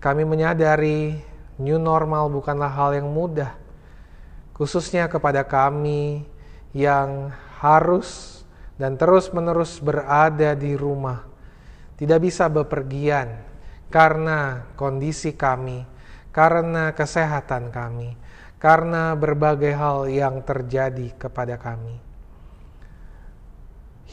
[0.00, 1.20] Kami menyadari
[1.60, 3.52] new normal bukanlah hal yang mudah,
[4.56, 6.24] khususnya kepada kami
[6.72, 8.40] yang harus
[8.80, 11.24] dan terus-menerus berada di rumah,
[12.00, 13.40] tidak bisa bepergian
[13.92, 15.86] karena kondisi kami,
[16.34, 18.18] karena kesehatan kami,
[18.58, 22.03] karena berbagai hal yang terjadi kepada kami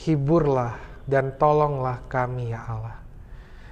[0.01, 2.97] hiburlah dan tolonglah kami ya Allah.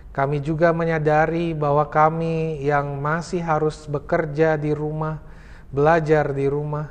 [0.09, 5.21] Kami juga menyadari bahwa kami yang masih harus bekerja di rumah,
[5.69, 6.89] belajar di rumah,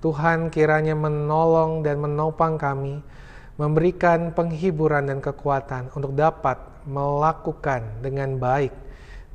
[0.00, 3.00] Tuhan kiranya menolong dan menopang kami,
[3.60, 8.72] memberikan penghiburan dan kekuatan untuk dapat melakukan dengan baik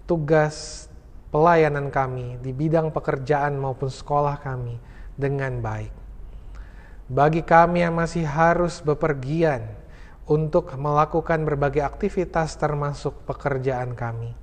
[0.09, 0.89] tugas
[1.29, 4.81] pelayanan kami di bidang pekerjaan maupun sekolah kami
[5.13, 5.98] dengan baik.
[7.09, 9.65] Bagi kami yang masih harus bepergian
[10.29, 14.37] untuk melakukan berbagai aktivitas termasuk pekerjaan kami,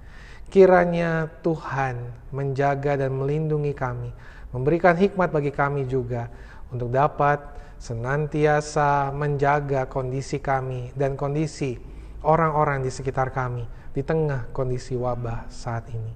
[0.51, 4.11] kiranya Tuhan menjaga dan melindungi kami,
[4.51, 6.27] memberikan hikmat bagi kami juga
[6.75, 7.39] untuk dapat
[7.79, 11.79] senantiasa menjaga kondisi kami dan kondisi
[12.27, 13.63] orang-orang di sekitar kami
[13.95, 16.15] di tengah kondisi wabah saat ini.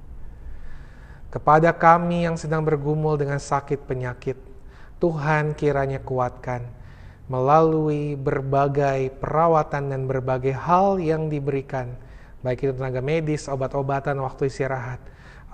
[1.31, 4.50] Kepada kami yang sedang bergumul dengan sakit penyakit,
[5.01, 6.81] Tuhan kiranya kuatkan
[7.31, 11.95] melalui berbagai perawatan dan berbagai hal yang diberikan,
[12.43, 14.99] baik itu tenaga medis, obat-obatan, waktu istirahat,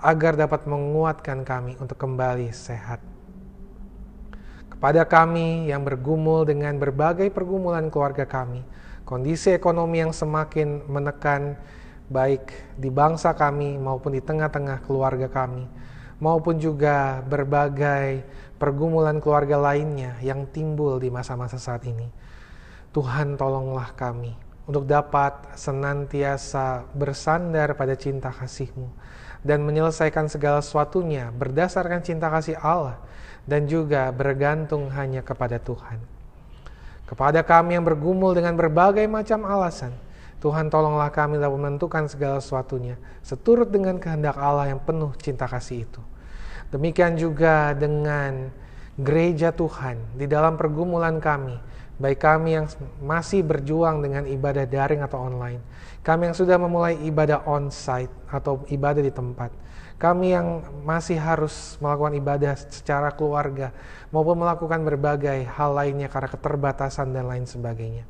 [0.01, 2.97] agar dapat menguatkan kami untuk kembali sehat.
[4.73, 8.65] Kepada kami yang bergumul dengan berbagai pergumulan keluarga kami,
[9.05, 11.61] kondisi ekonomi yang semakin menekan,
[12.09, 15.69] baik di bangsa kami maupun di tengah-tengah keluarga kami,
[16.17, 18.25] maupun juga berbagai
[18.57, 22.09] pergumulan keluarga lainnya yang timbul di masa-masa saat ini.
[22.91, 24.33] Tuhan tolonglah kami
[24.67, 28.89] untuk dapat senantiasa bersandar pada cinta kasih-Mu
[29.45, 32.99] dan menyelesaikan segala sesuatunya berdasarkan cinta kasih Allah
[33.47, 36.03] dan juga bergantung hanya kepada Tuhan.
[37.07, 39.95] Kepada kami yang bergumul dengan berbagai macam alasan,
[40.43, 45.87] Tuhan tolonglah kami dapat menentukan segala sesuatunya seturut dengan kehendak Allah yang penuh cinta kasih
[45.87, 46.01] itu.
[46.67, 48.51] Demikian juga dengan
[48.99, 51.55] gereja Tuhan di dalam pergumulan kami,
[51.95, 52.65] baik kami yang
[52.99, 55.61] masih berjuang dengan ibadah daring atau online,
[56.03, 59.53] kami yang sudah memulai ibadah on-site atau ibadah di tempat,
[59.95, 63.73] kami yang masih harus melakukan ibadah secara keluarga
[64.13, 68.05] maupun melakukan berbagai hal lainnya karena keterbatasan dan lain sebagainya.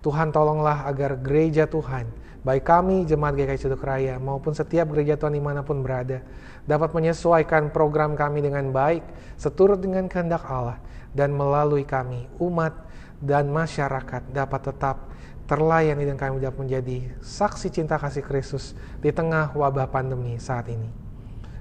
[0.00, 2.08] Tuhan tolonglah agar gereja Tuhan,
[2.40, 6.24] baik kami jemaat GKI Ceduk Raya maupun setiap gereja Tuhan di mana pun berada,
[6.68, 9.04] dapat menyesuaikan program kami dengan baik,
[9.36, 10.80] seturut dengan kehendak Allah,
[11.12, 12.76] dan melalui kami, umat
[13.20, 15.10] dan masyarakat dapat tetap
[15.50, 20.86] terlayani dan kami dapat menjadi saksi cinta kasih Kristus di tengah wabah pandemi saat ini.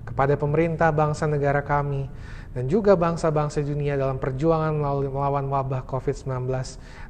[0.05, 2.05] Kepada pemerintah bangsa negara kami,
[2.49, 4.73] dan juga bangsa-bangsa dunia dalam perjuangan
[5.05, 6.49] melawan wabah COVID-19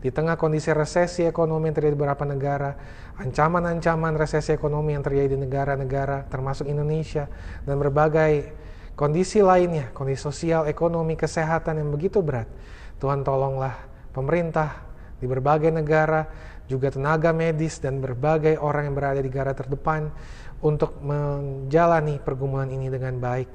[0.04, 2.76] di tengah kondisi resesi ekonomi yang terjadi di beberapa negara,
[3.16, 7.32] ancaman-ancaman resesi ekonomi yang terjadi di negara-negara termasuk Indonesia
[7.64, 8.52] dan berbagai
[9.00, 12.52] kondisi lainnya, kondisi sosial, ekonomi, kesehatan yang begitu berat.
[13.00, 13.80] Tuhan tolonglah
[14.12, 14.84] pemerintah
[15.24, 16.28] di berbagai negara,
[16.68, 20.12] juga tenaga medis dan berbagai orang yang berada di garda terdepan
[20.60, 23.48] untuk menjalani pergumulan ini dengan baik,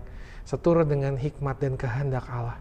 [0.45, 2.61] seturut dengan hikmat dan kehendak Allah.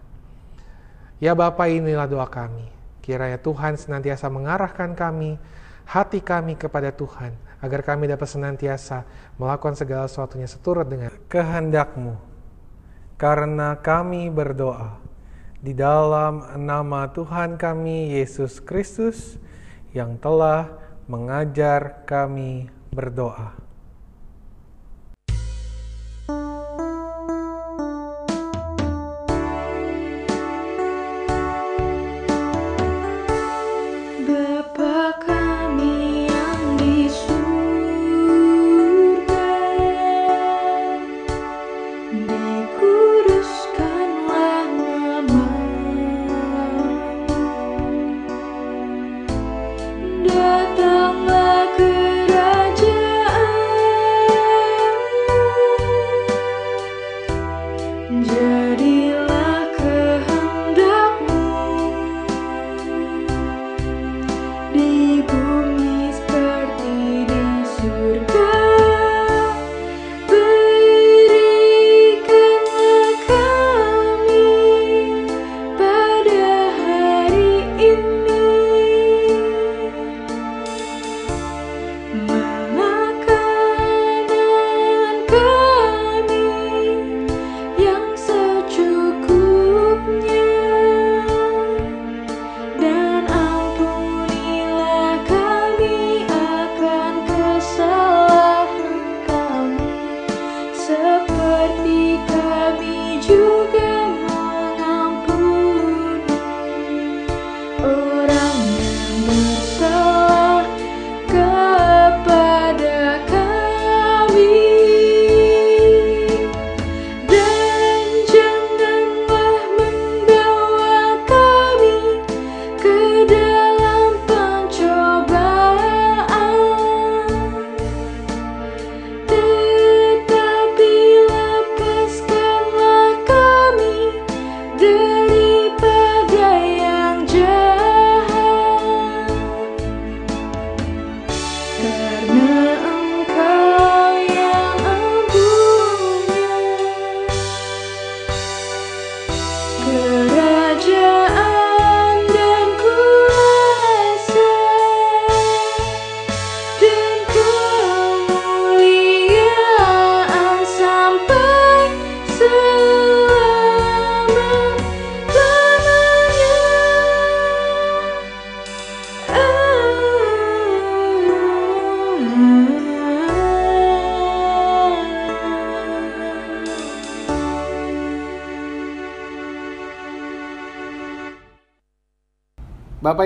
[1.20, 2.68] Ya Bapa inilah doa kami.
[3.04, 5.36] Kiranya Tuhan senantiasa mengarahkan kami,
[5.84, 9.04] hati kami kepada Tuhan, agar kami dapat senantiasa
[9.36, 12.16] melakukan segala sesuatunya seturut dengan kehendakmu.
[13.20, 15.04] Karena kami berdoa
[15.64, 19.40] di dalam nama Tuhan kami Yesus Kristus
[19.96, 20.68] yang telah
[21.08, 23.63] mengajar kami berdoa.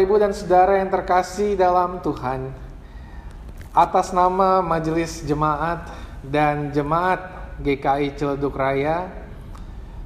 [0.07, 2.47] Ibu, dan Saudara yang terkasih dalam Tuhan,
[3.75, 5.83] atas nama Majelis Jemaat
[6.23, 7.27] dan Jemaat
[7.59, 9.11] GKI Ciledug Raya,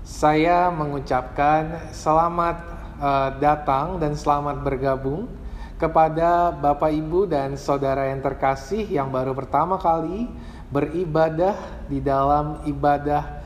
[0.01, 2.57] saya mengucapkan selamat
[2.97, 5.29] uh, datang dan selamat bergabung
[5.77, 10.25] kepada Bapak, Ibu, dan Saudara yang terkasih yang baru pertama kali
[10.73, 13.37] beribadah di dalam ibadah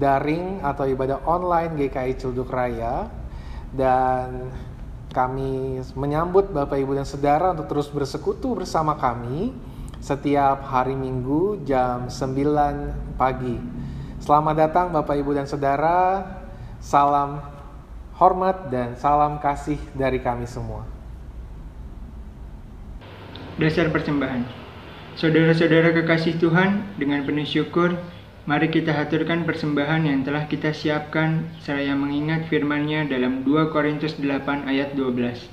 [0.00, 3.04] daring atau ibadah online GKI Ciledug Raya.
[3.70, 4.50] Dan
[5.10, 9.50] kami menyambut Bapak Ibu dan Saudara untuk terus bersekutu bersama kami
[9.98, 13.58] setiap hari Minggu jam 9 pagi.
[14.22, 16.24] Selamat datang Bapak Ibu dan Saudara.
[16.80, 17.42] Salam
[18.16, 20.86] hormat dan salam kasih dari kami semua.
[23.60, 24.44] Dasar persembahan.
[25.18, 27.92] Saudara-saudara kekasih Tuhan, dengan penuh syukur
[28.48, 34.64] Mari kita haturkan persembahan yang telah kita siapkan seraya mengingat firman-Nya dalam 2 Korintus 8
[34.64, 35.44] ayat 12.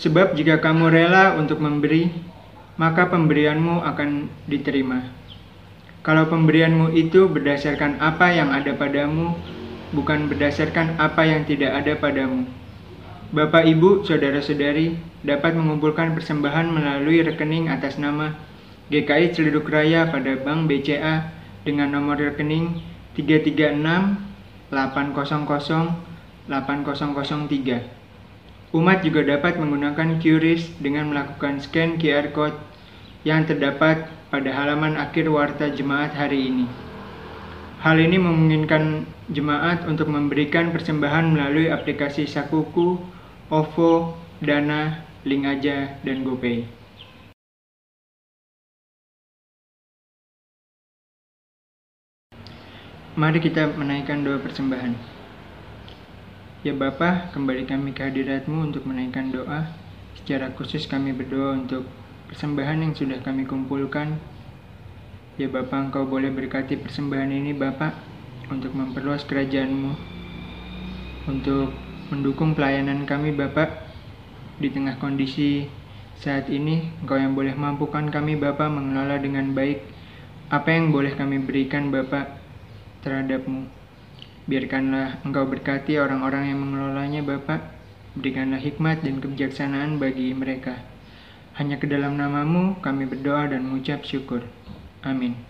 [0.00, 2.08] Sebab jika kamu rela untuk memberi,
[2.80, 5.04] maka pemberianmu akan diterima.
[6.00, 9.36] Kalau pemberianmu itu berdasarkan apa yang ada padamu,
[9.92, 12.48] bukan berdasarkan apa yang tidak ada padamu.
[13.36, 14.96] Bapak, Ibu, Saudara-saudari
[15.28, 18.32] dapat mengumpulkan persembahan melalui rekening atas nama
[18.88, 21.35] GKI Celuduk Raya pada Bank BCA
[21.66, 22.78] dengan nomor rekening
[23.18, 23.82] 336
[24.70, 26.06] 800
[26.46, 28.70] 8003.
[28.70, 32.54] Umat juga dapat menggunakan QRIS dengan melakukan scan QR code
[33.26, 36.66] yang terdapat pada halaman akhir warta jemaat hari ini.
[37.82, 42.98] Hal ini memungkinkan jemaat untuk memberikan persembahan melalui aplikasi Sakuku,
[43.50, 46.75] OVO, Dana, Link Aja, dan GoPay.
[53.16, 54.92] Mari kita menaikkan doa persembahan.
[56.60, 59.72] Ya Bapa, kembali kami ke hadiratmu untuk menaikkan doa.
[60.20, 61.88] Secara khusus kami berdoa untuk
[62.28, 64.20] persembahan yang sudah kami kumpulkan.
[65.40, 67.96] Ya Bapa, Engkau boleh berkati persembahan ini Bapak
[68.52, 69.96] untuk memperluas kerajaanmu,
[71.32, 71.72] untuk
[72.12, 73.80] mendukung pelayanan kami Bapak
[74.60, 75.64] di tengah kondisi
[76.20, 76.92] saat ini.
[77.00, 79.80] Engkau yang boleh mampukan kami Bapak mengelola dengan baik
[80.52, 82.45] apa yang boleh kami berikan Bapak
[83.06, 83.70] terhadapmu.
[84.50, 87.62] Biarkanlah engkau berkati orang-orang yang mengelolanya Bapak.
[88.18, 90.82] Berikanlah hikmat dan kebijaksanaan bagi mereka.
[91.54, 94.42] Hanya ke dalam namamu kami berdoa dan mengucap syukur.
[95.06, 95.45] Amin.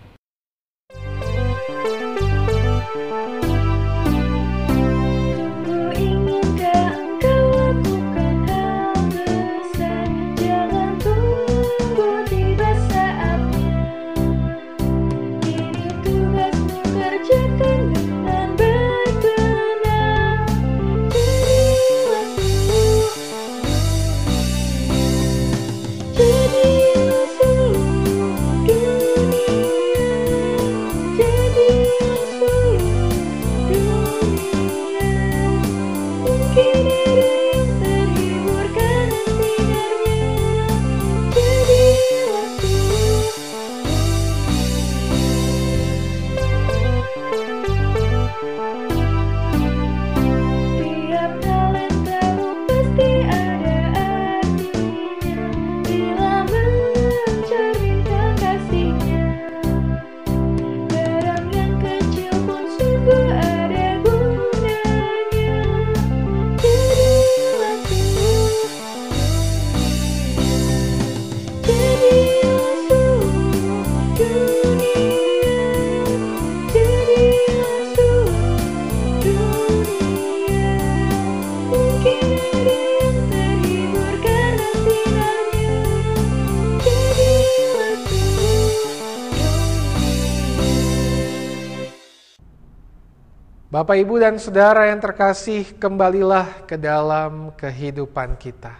[93.77, 98.73] Bapak, Ibu, dan Saudara yang terkasih, kembalilah ke dalam kehidupan kita.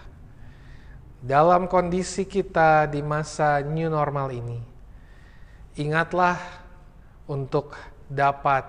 [1.22, 4.58] Dalam kondisi kita di masa new normal ini,
[5.78, 6.42] ingatlah
[7.30, 7.78] untuk
[8.10, 8.66] dapat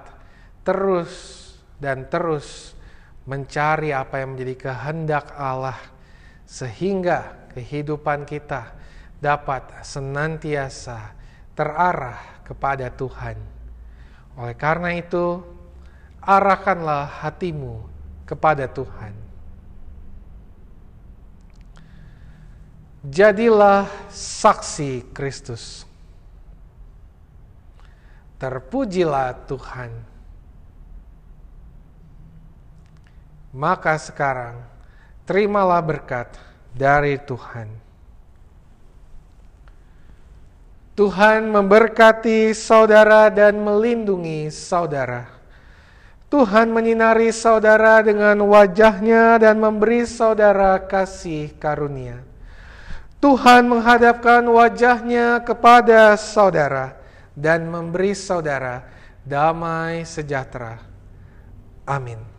[0.69, 1.49] terus
[1.81, 2.77] dan terus
[3.25, 5.81] mencari apa yang menjadi kehendak Allah,
[6.45, 8.77] sehingga kehidupan kita
[9.17, 11.17] dapat senantiasa
[11.57, 13.41] terarah kepada Tuhan.
[14.37, 15.57] Oleh karena itu,
[16.29, 17.81] arahkanlah hatimu
[18.29, 19.17] kepada Tuhan.
[23.09, 25.89] Jadilah saksi Kristus.
[28.37, 29.89] Terpujilah Tuhan.
[33.57, 34.61] Maka sekarang
[35.25, 36.37] terimalah berkat
[36.77, 37.73] dari Tuhan.
[40.93, 45.38] Tuhan memberkati saudara dan melindungi saudara.
[46.29, 52.21] Tuhan menyinari saudara dengan wajahnya dan memberi saudara kasih karunia.
[53.19, 57.01] Tuhan menghadapkan wajahnya kepada saudara
[57.33, 58.85] dan memberi saudara
[59.25, 60.79] damai sejahtera.
[61.89, 62.38] Amin.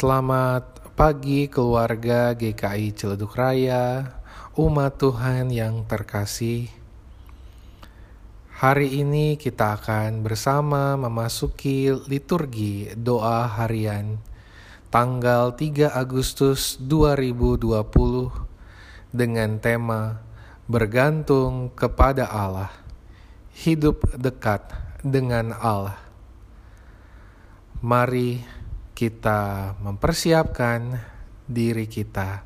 [0.00, 4.16] Selamat pagi keluarga GKI Ciledug Raya,
[4.56, 6.72] umat Tuhan yang terkasih.
[8.64, 14.16] Hari ini kita akan bersama memasuki liturgi doa harian
[14.88, 17.68] tanggal 3 Agustus 2020
[19.12, 20.24] dengan tema
[20.64, 22.72] bergantung kepada Allah,
[23.52, 24.64] hidup dekat
[25.04, 26.00] dengan Allah.
[27.84, 28.59] Mari
[29.00, 30.92] kita mempersiapkan
[31.48, 32.44] diri kita,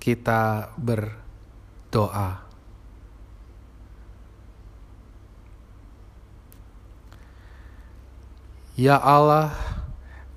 [0.00, 2.40] kita berdoa.
[8.80, 9.52] Ya Allah,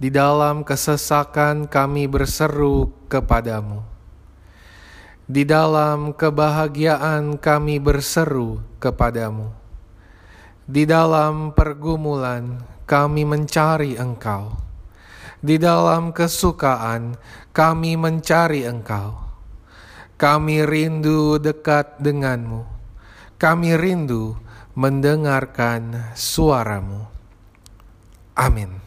[0.04, 3.88] di dalam kesesakan kami berseru kepadamu.
[5.32, 9.48] Di dalam kebahagiaan kami berseru kepadamu.
[10.68, 14.73] Di dalam pergumulan kami mencari Engkau
[15.44, 17.20] di dalam kesukaan
[17.52, 19.20] kami mencari Engkau.
[20.16, 22.64] Kami rindu dekat denganmu.
[23.36, 24.40] Kami rindu
[24.72, 27.12] mendengarkan suaramu.
[28.40, 28.80] Amin.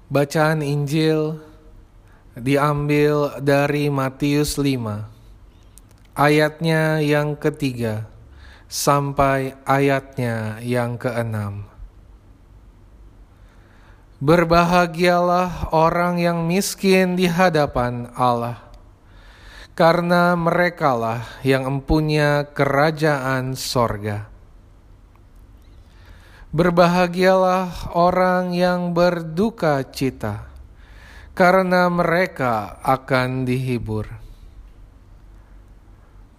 [0.09, 1.37] Bacaan Injil
[2.33, 5.05] diambil dari Matius 5
[6.17, 8.09] ayatnya yang ketiga
[8.73, 11.69] sampai ayatnya yang keenam.
[14.25, 18.65] Berbahagialah orang yang miskin di hadapan Allah,
[19.77, 24.28] karena merekalah yang empunya kerajaan sorga.
[26.49, 30.49] Berbahagialah orang yang berduka cita,
[31.37, 34.09] karena mereka akan dihibur.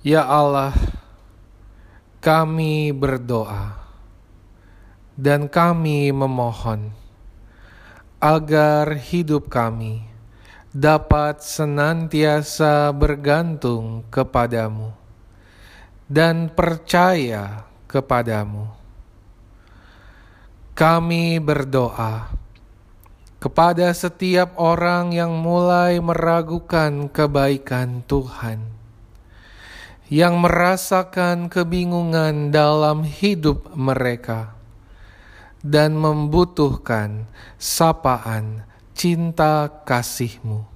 [0.00, 0.72] Ya Allah,
[2.24, 3.76] kami berdoa
[5.12, 7.07] dan kami memohon
[8.18, 10.02] agar hidup kami
[10.74, 14.90] dapat senantiasa bergantung kepadamu
[16.10, 18.74] dan percaya kepadamu.
[20.74, 22.26] Kami berdoa
[23.38, 28.66] kepada setiap orang yang mulai meragukan kebaikan Tuhan,
[30.10, 34.57] yang merasakan kebingungan dalam hidup mereka
[35.62, 37.26] dan membutuhkan
[37.58, 38.62] sapaan
[38.94, 40.66] cinta kasihmu.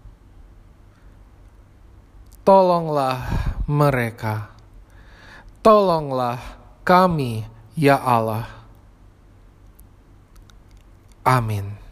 [2.42, 3.22] Tolonglah
[3.70, 4.50] mereka,
[5.62, 6.42] tolonglah
[6.82, 7.46] kami,
[7.78, 8.50] ya Allah.
[11.22, 11.82] Amin.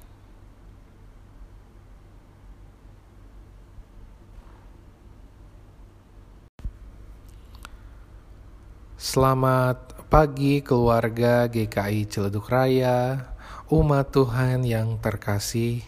[8.99, 13.31] Selamat pagi keluarga GKI Ciledug Raya,
[13.71, 15.87] umat Tuhan yang terkasih.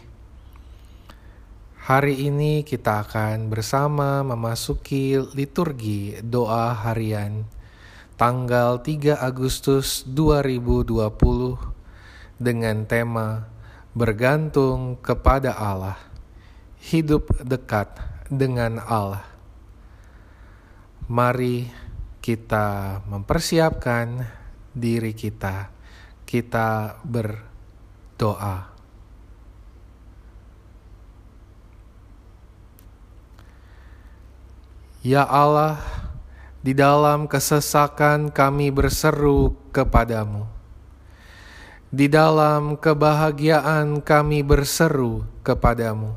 [1.83, 7.43] Hari ini kita akan bersama memasuki liturgi doa harian
[8.15, 10.95] tanggal 3 Agustus 2020
[12.39, 13.51] dengan tema
[13.91, 15.99] Bergantung kepada Allah,
[16.79, 17.91] hidup dekat
[18.31, 19.27] dengan Allah.
[21.11, 21.82] Mari
[22.23, 24.23] kita mempersiapkan
[24.71, 25.67] diri kita,
[26.23, 28.71] kita berdoa.
[35.03, 35.83] Ya Allah,
[36.63, 40.47] di dalam kesesakan kami berseru kepadamu.
[41.91, 46.15] Di dalam kebahagiaan kami berseru kepadamu.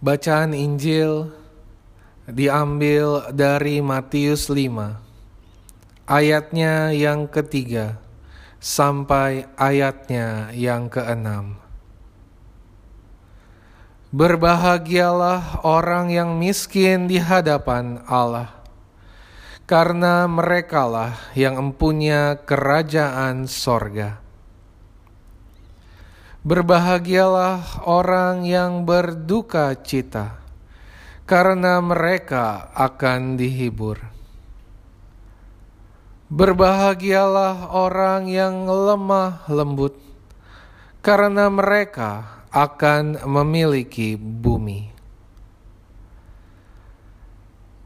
[0.07, 1.35] Bacaan Injil
[2.31, 5.03] diambil dari Matius 5,
[6.07, 7.99] ayatnya yang ketiga
[8.63, 11.59] sampai ayatnya yang keenam.
[14.15, 18.55] Berbahagialah orang yang miskin di hadapan Allah,
[19.67, 24.23] karena merekalah yang empunya kerajaan sorga.
[26.47, 30.39] Berbahagialah orang yang berduka cita,
[31.27, 33.99] karena mereka akan dihibur.
[36.31, 39.99] Berbahagialah orang yang lemah lembut,
[41.03, 44.95] karena mereka akan memiliki bumi.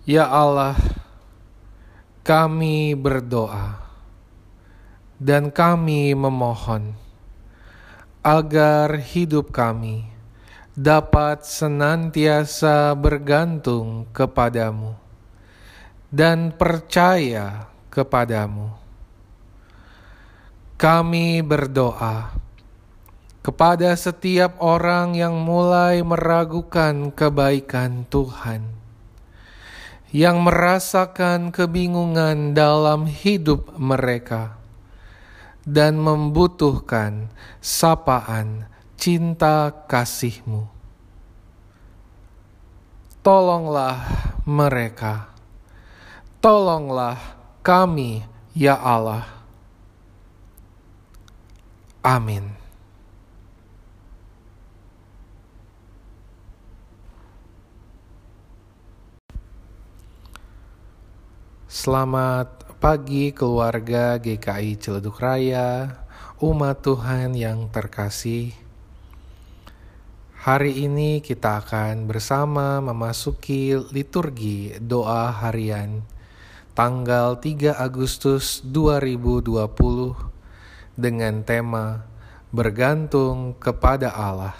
[0.07, 0.79] Ya Allah,
[2.23, 3.83] kami berdoa
[5.19, 7.06] dan kami memohon
[8.27, 10.03] agar hidup kami
[10.75, 14.99] dapat senantiasa bergantung kepadamu
[16.11, 18.75] dan percaya kepadamu.
[20.75, 22.35] Kami berdoa
[23.39, 28.75] kepada setiap orang yang mulai meragukan kebaikan Tuhan
[30.11, 34.59] yang merasakan kebingungan dalam hidup mereka
[35.67, 37.27] dan membutuhkan
[37.59, 40.63] sapaan cinta kasih-Mu.
[43.19, 44.07] Tolonglah
[44.47, 45.27] mereka,
[46.39, 47.19] tolonglah
[47.59, 48.23] kami,
[48.55, 49.27] ya Allah.
[51.99, 52.55] Amin.
[61.67, 62.56] Selamat
[62.87, 65.99] pagi keluarga GKI Ciledug Raya,
[66.39, 68.55] umat Tuhan yang terkasih.
[70.47, 75.99] Hari ini kita akan bersama memasuki liturgi doa harian
[76.79, 79.51] tanggal 3 Agustus 2020
[80.95, 82.07] dengan tema
[82.55, 84.55] Bergantung kepada Allah,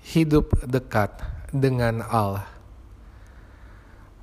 [0.00, 1.20] hidup dekat
[1.52, 2.48] dengan Allah.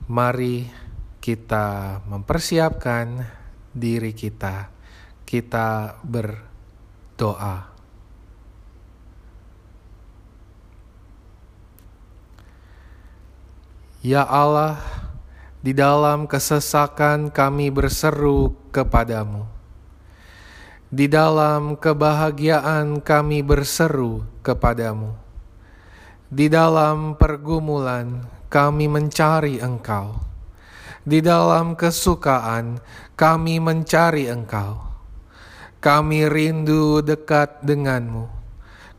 [0.10, 0.89] Mari
[1.30, 3.22] kita mempersiapkan
[3.70, 4.66] diri kita,
[5.30, 7.70] kita berdoa.
[14.02, 14.82] Ya Allah,
[15.62, 19.46] di dalam kesesakan kami berseru kepadamu.
[20.90, 25.14] Di dalam kebahagiaan kami berseru kepadamu.
[26.26, 30.29] Di dalam pergumulan kami mencari Engkau.
[31.04, 32.80] Di dalam kesukaan
[33.16, 34.84] kami mencari Engkau.
[35.80, 38.28] Kami rindu dekat denganmu.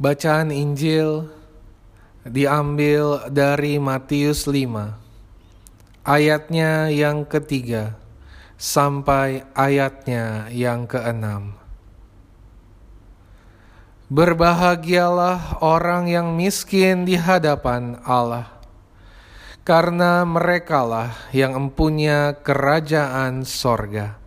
[0.00, 1.28] Bacaan Injil
[2.24, 4.96] diambil dari Matius 5
[6.08, 8.00] ayatnya yang ketiga
[8.56, 11.52] sampai ayatnya yang keenam.
[14.08, 18.56] Berbahagialah orang yang miskin di hadapan Allah
[19.68, 24.19] karena merekalah yang empunya kerajaan sorga.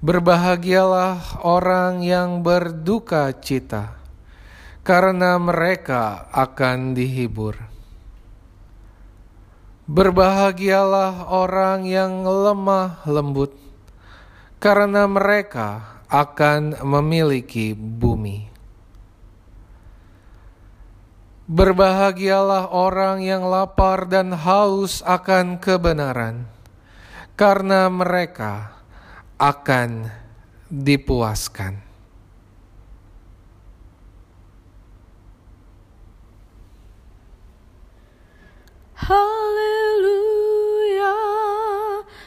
[0.00, 4.00] Berbahagialah orang yang berduka cita,
[4.80, 7.52] karena mereka akan dihibur.
[9.84, 13.52] Berbahagialah orang yang lemah lembut,
[14.56, 18.48] karena mereka akan memiliki bumi.
[21.44, 26.48] Berbahagialah orang yang lapar dan haus akan kebenaran,
[27.36, 28.79] karena mereka
[29.40, 30.12] akan
[30.68, 31.80] dipuaskan.
[39.00, 39.96] Haleluya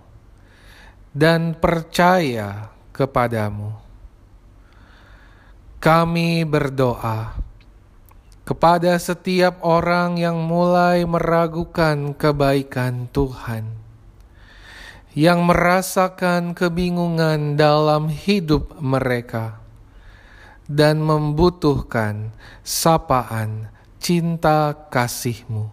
[1.11, 3.75] dan percaya kepadamu.
[5.83, 7.35] Kami berdoa
[8.47, 13.75] kepada setiap orang yang mulai meragukan kebaikan Tuhan
[15.19, 19.66] yang merasakan kebingungan dalam hidup mereka
[20.67, 22.35] dan membutuhkan
[22.67, 23.71] sapaan
[24.03, 25.71] cinta kasih-Mu.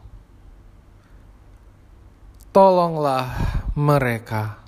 [2.53, 3.33] Tolonglah
[3.73, 4.61] mereka,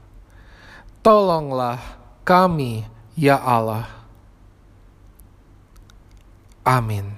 [1.06, 1.81] tolonglah
[2.26, 3.85] kami, ya Allah.
[6.65, 7.15] Amin.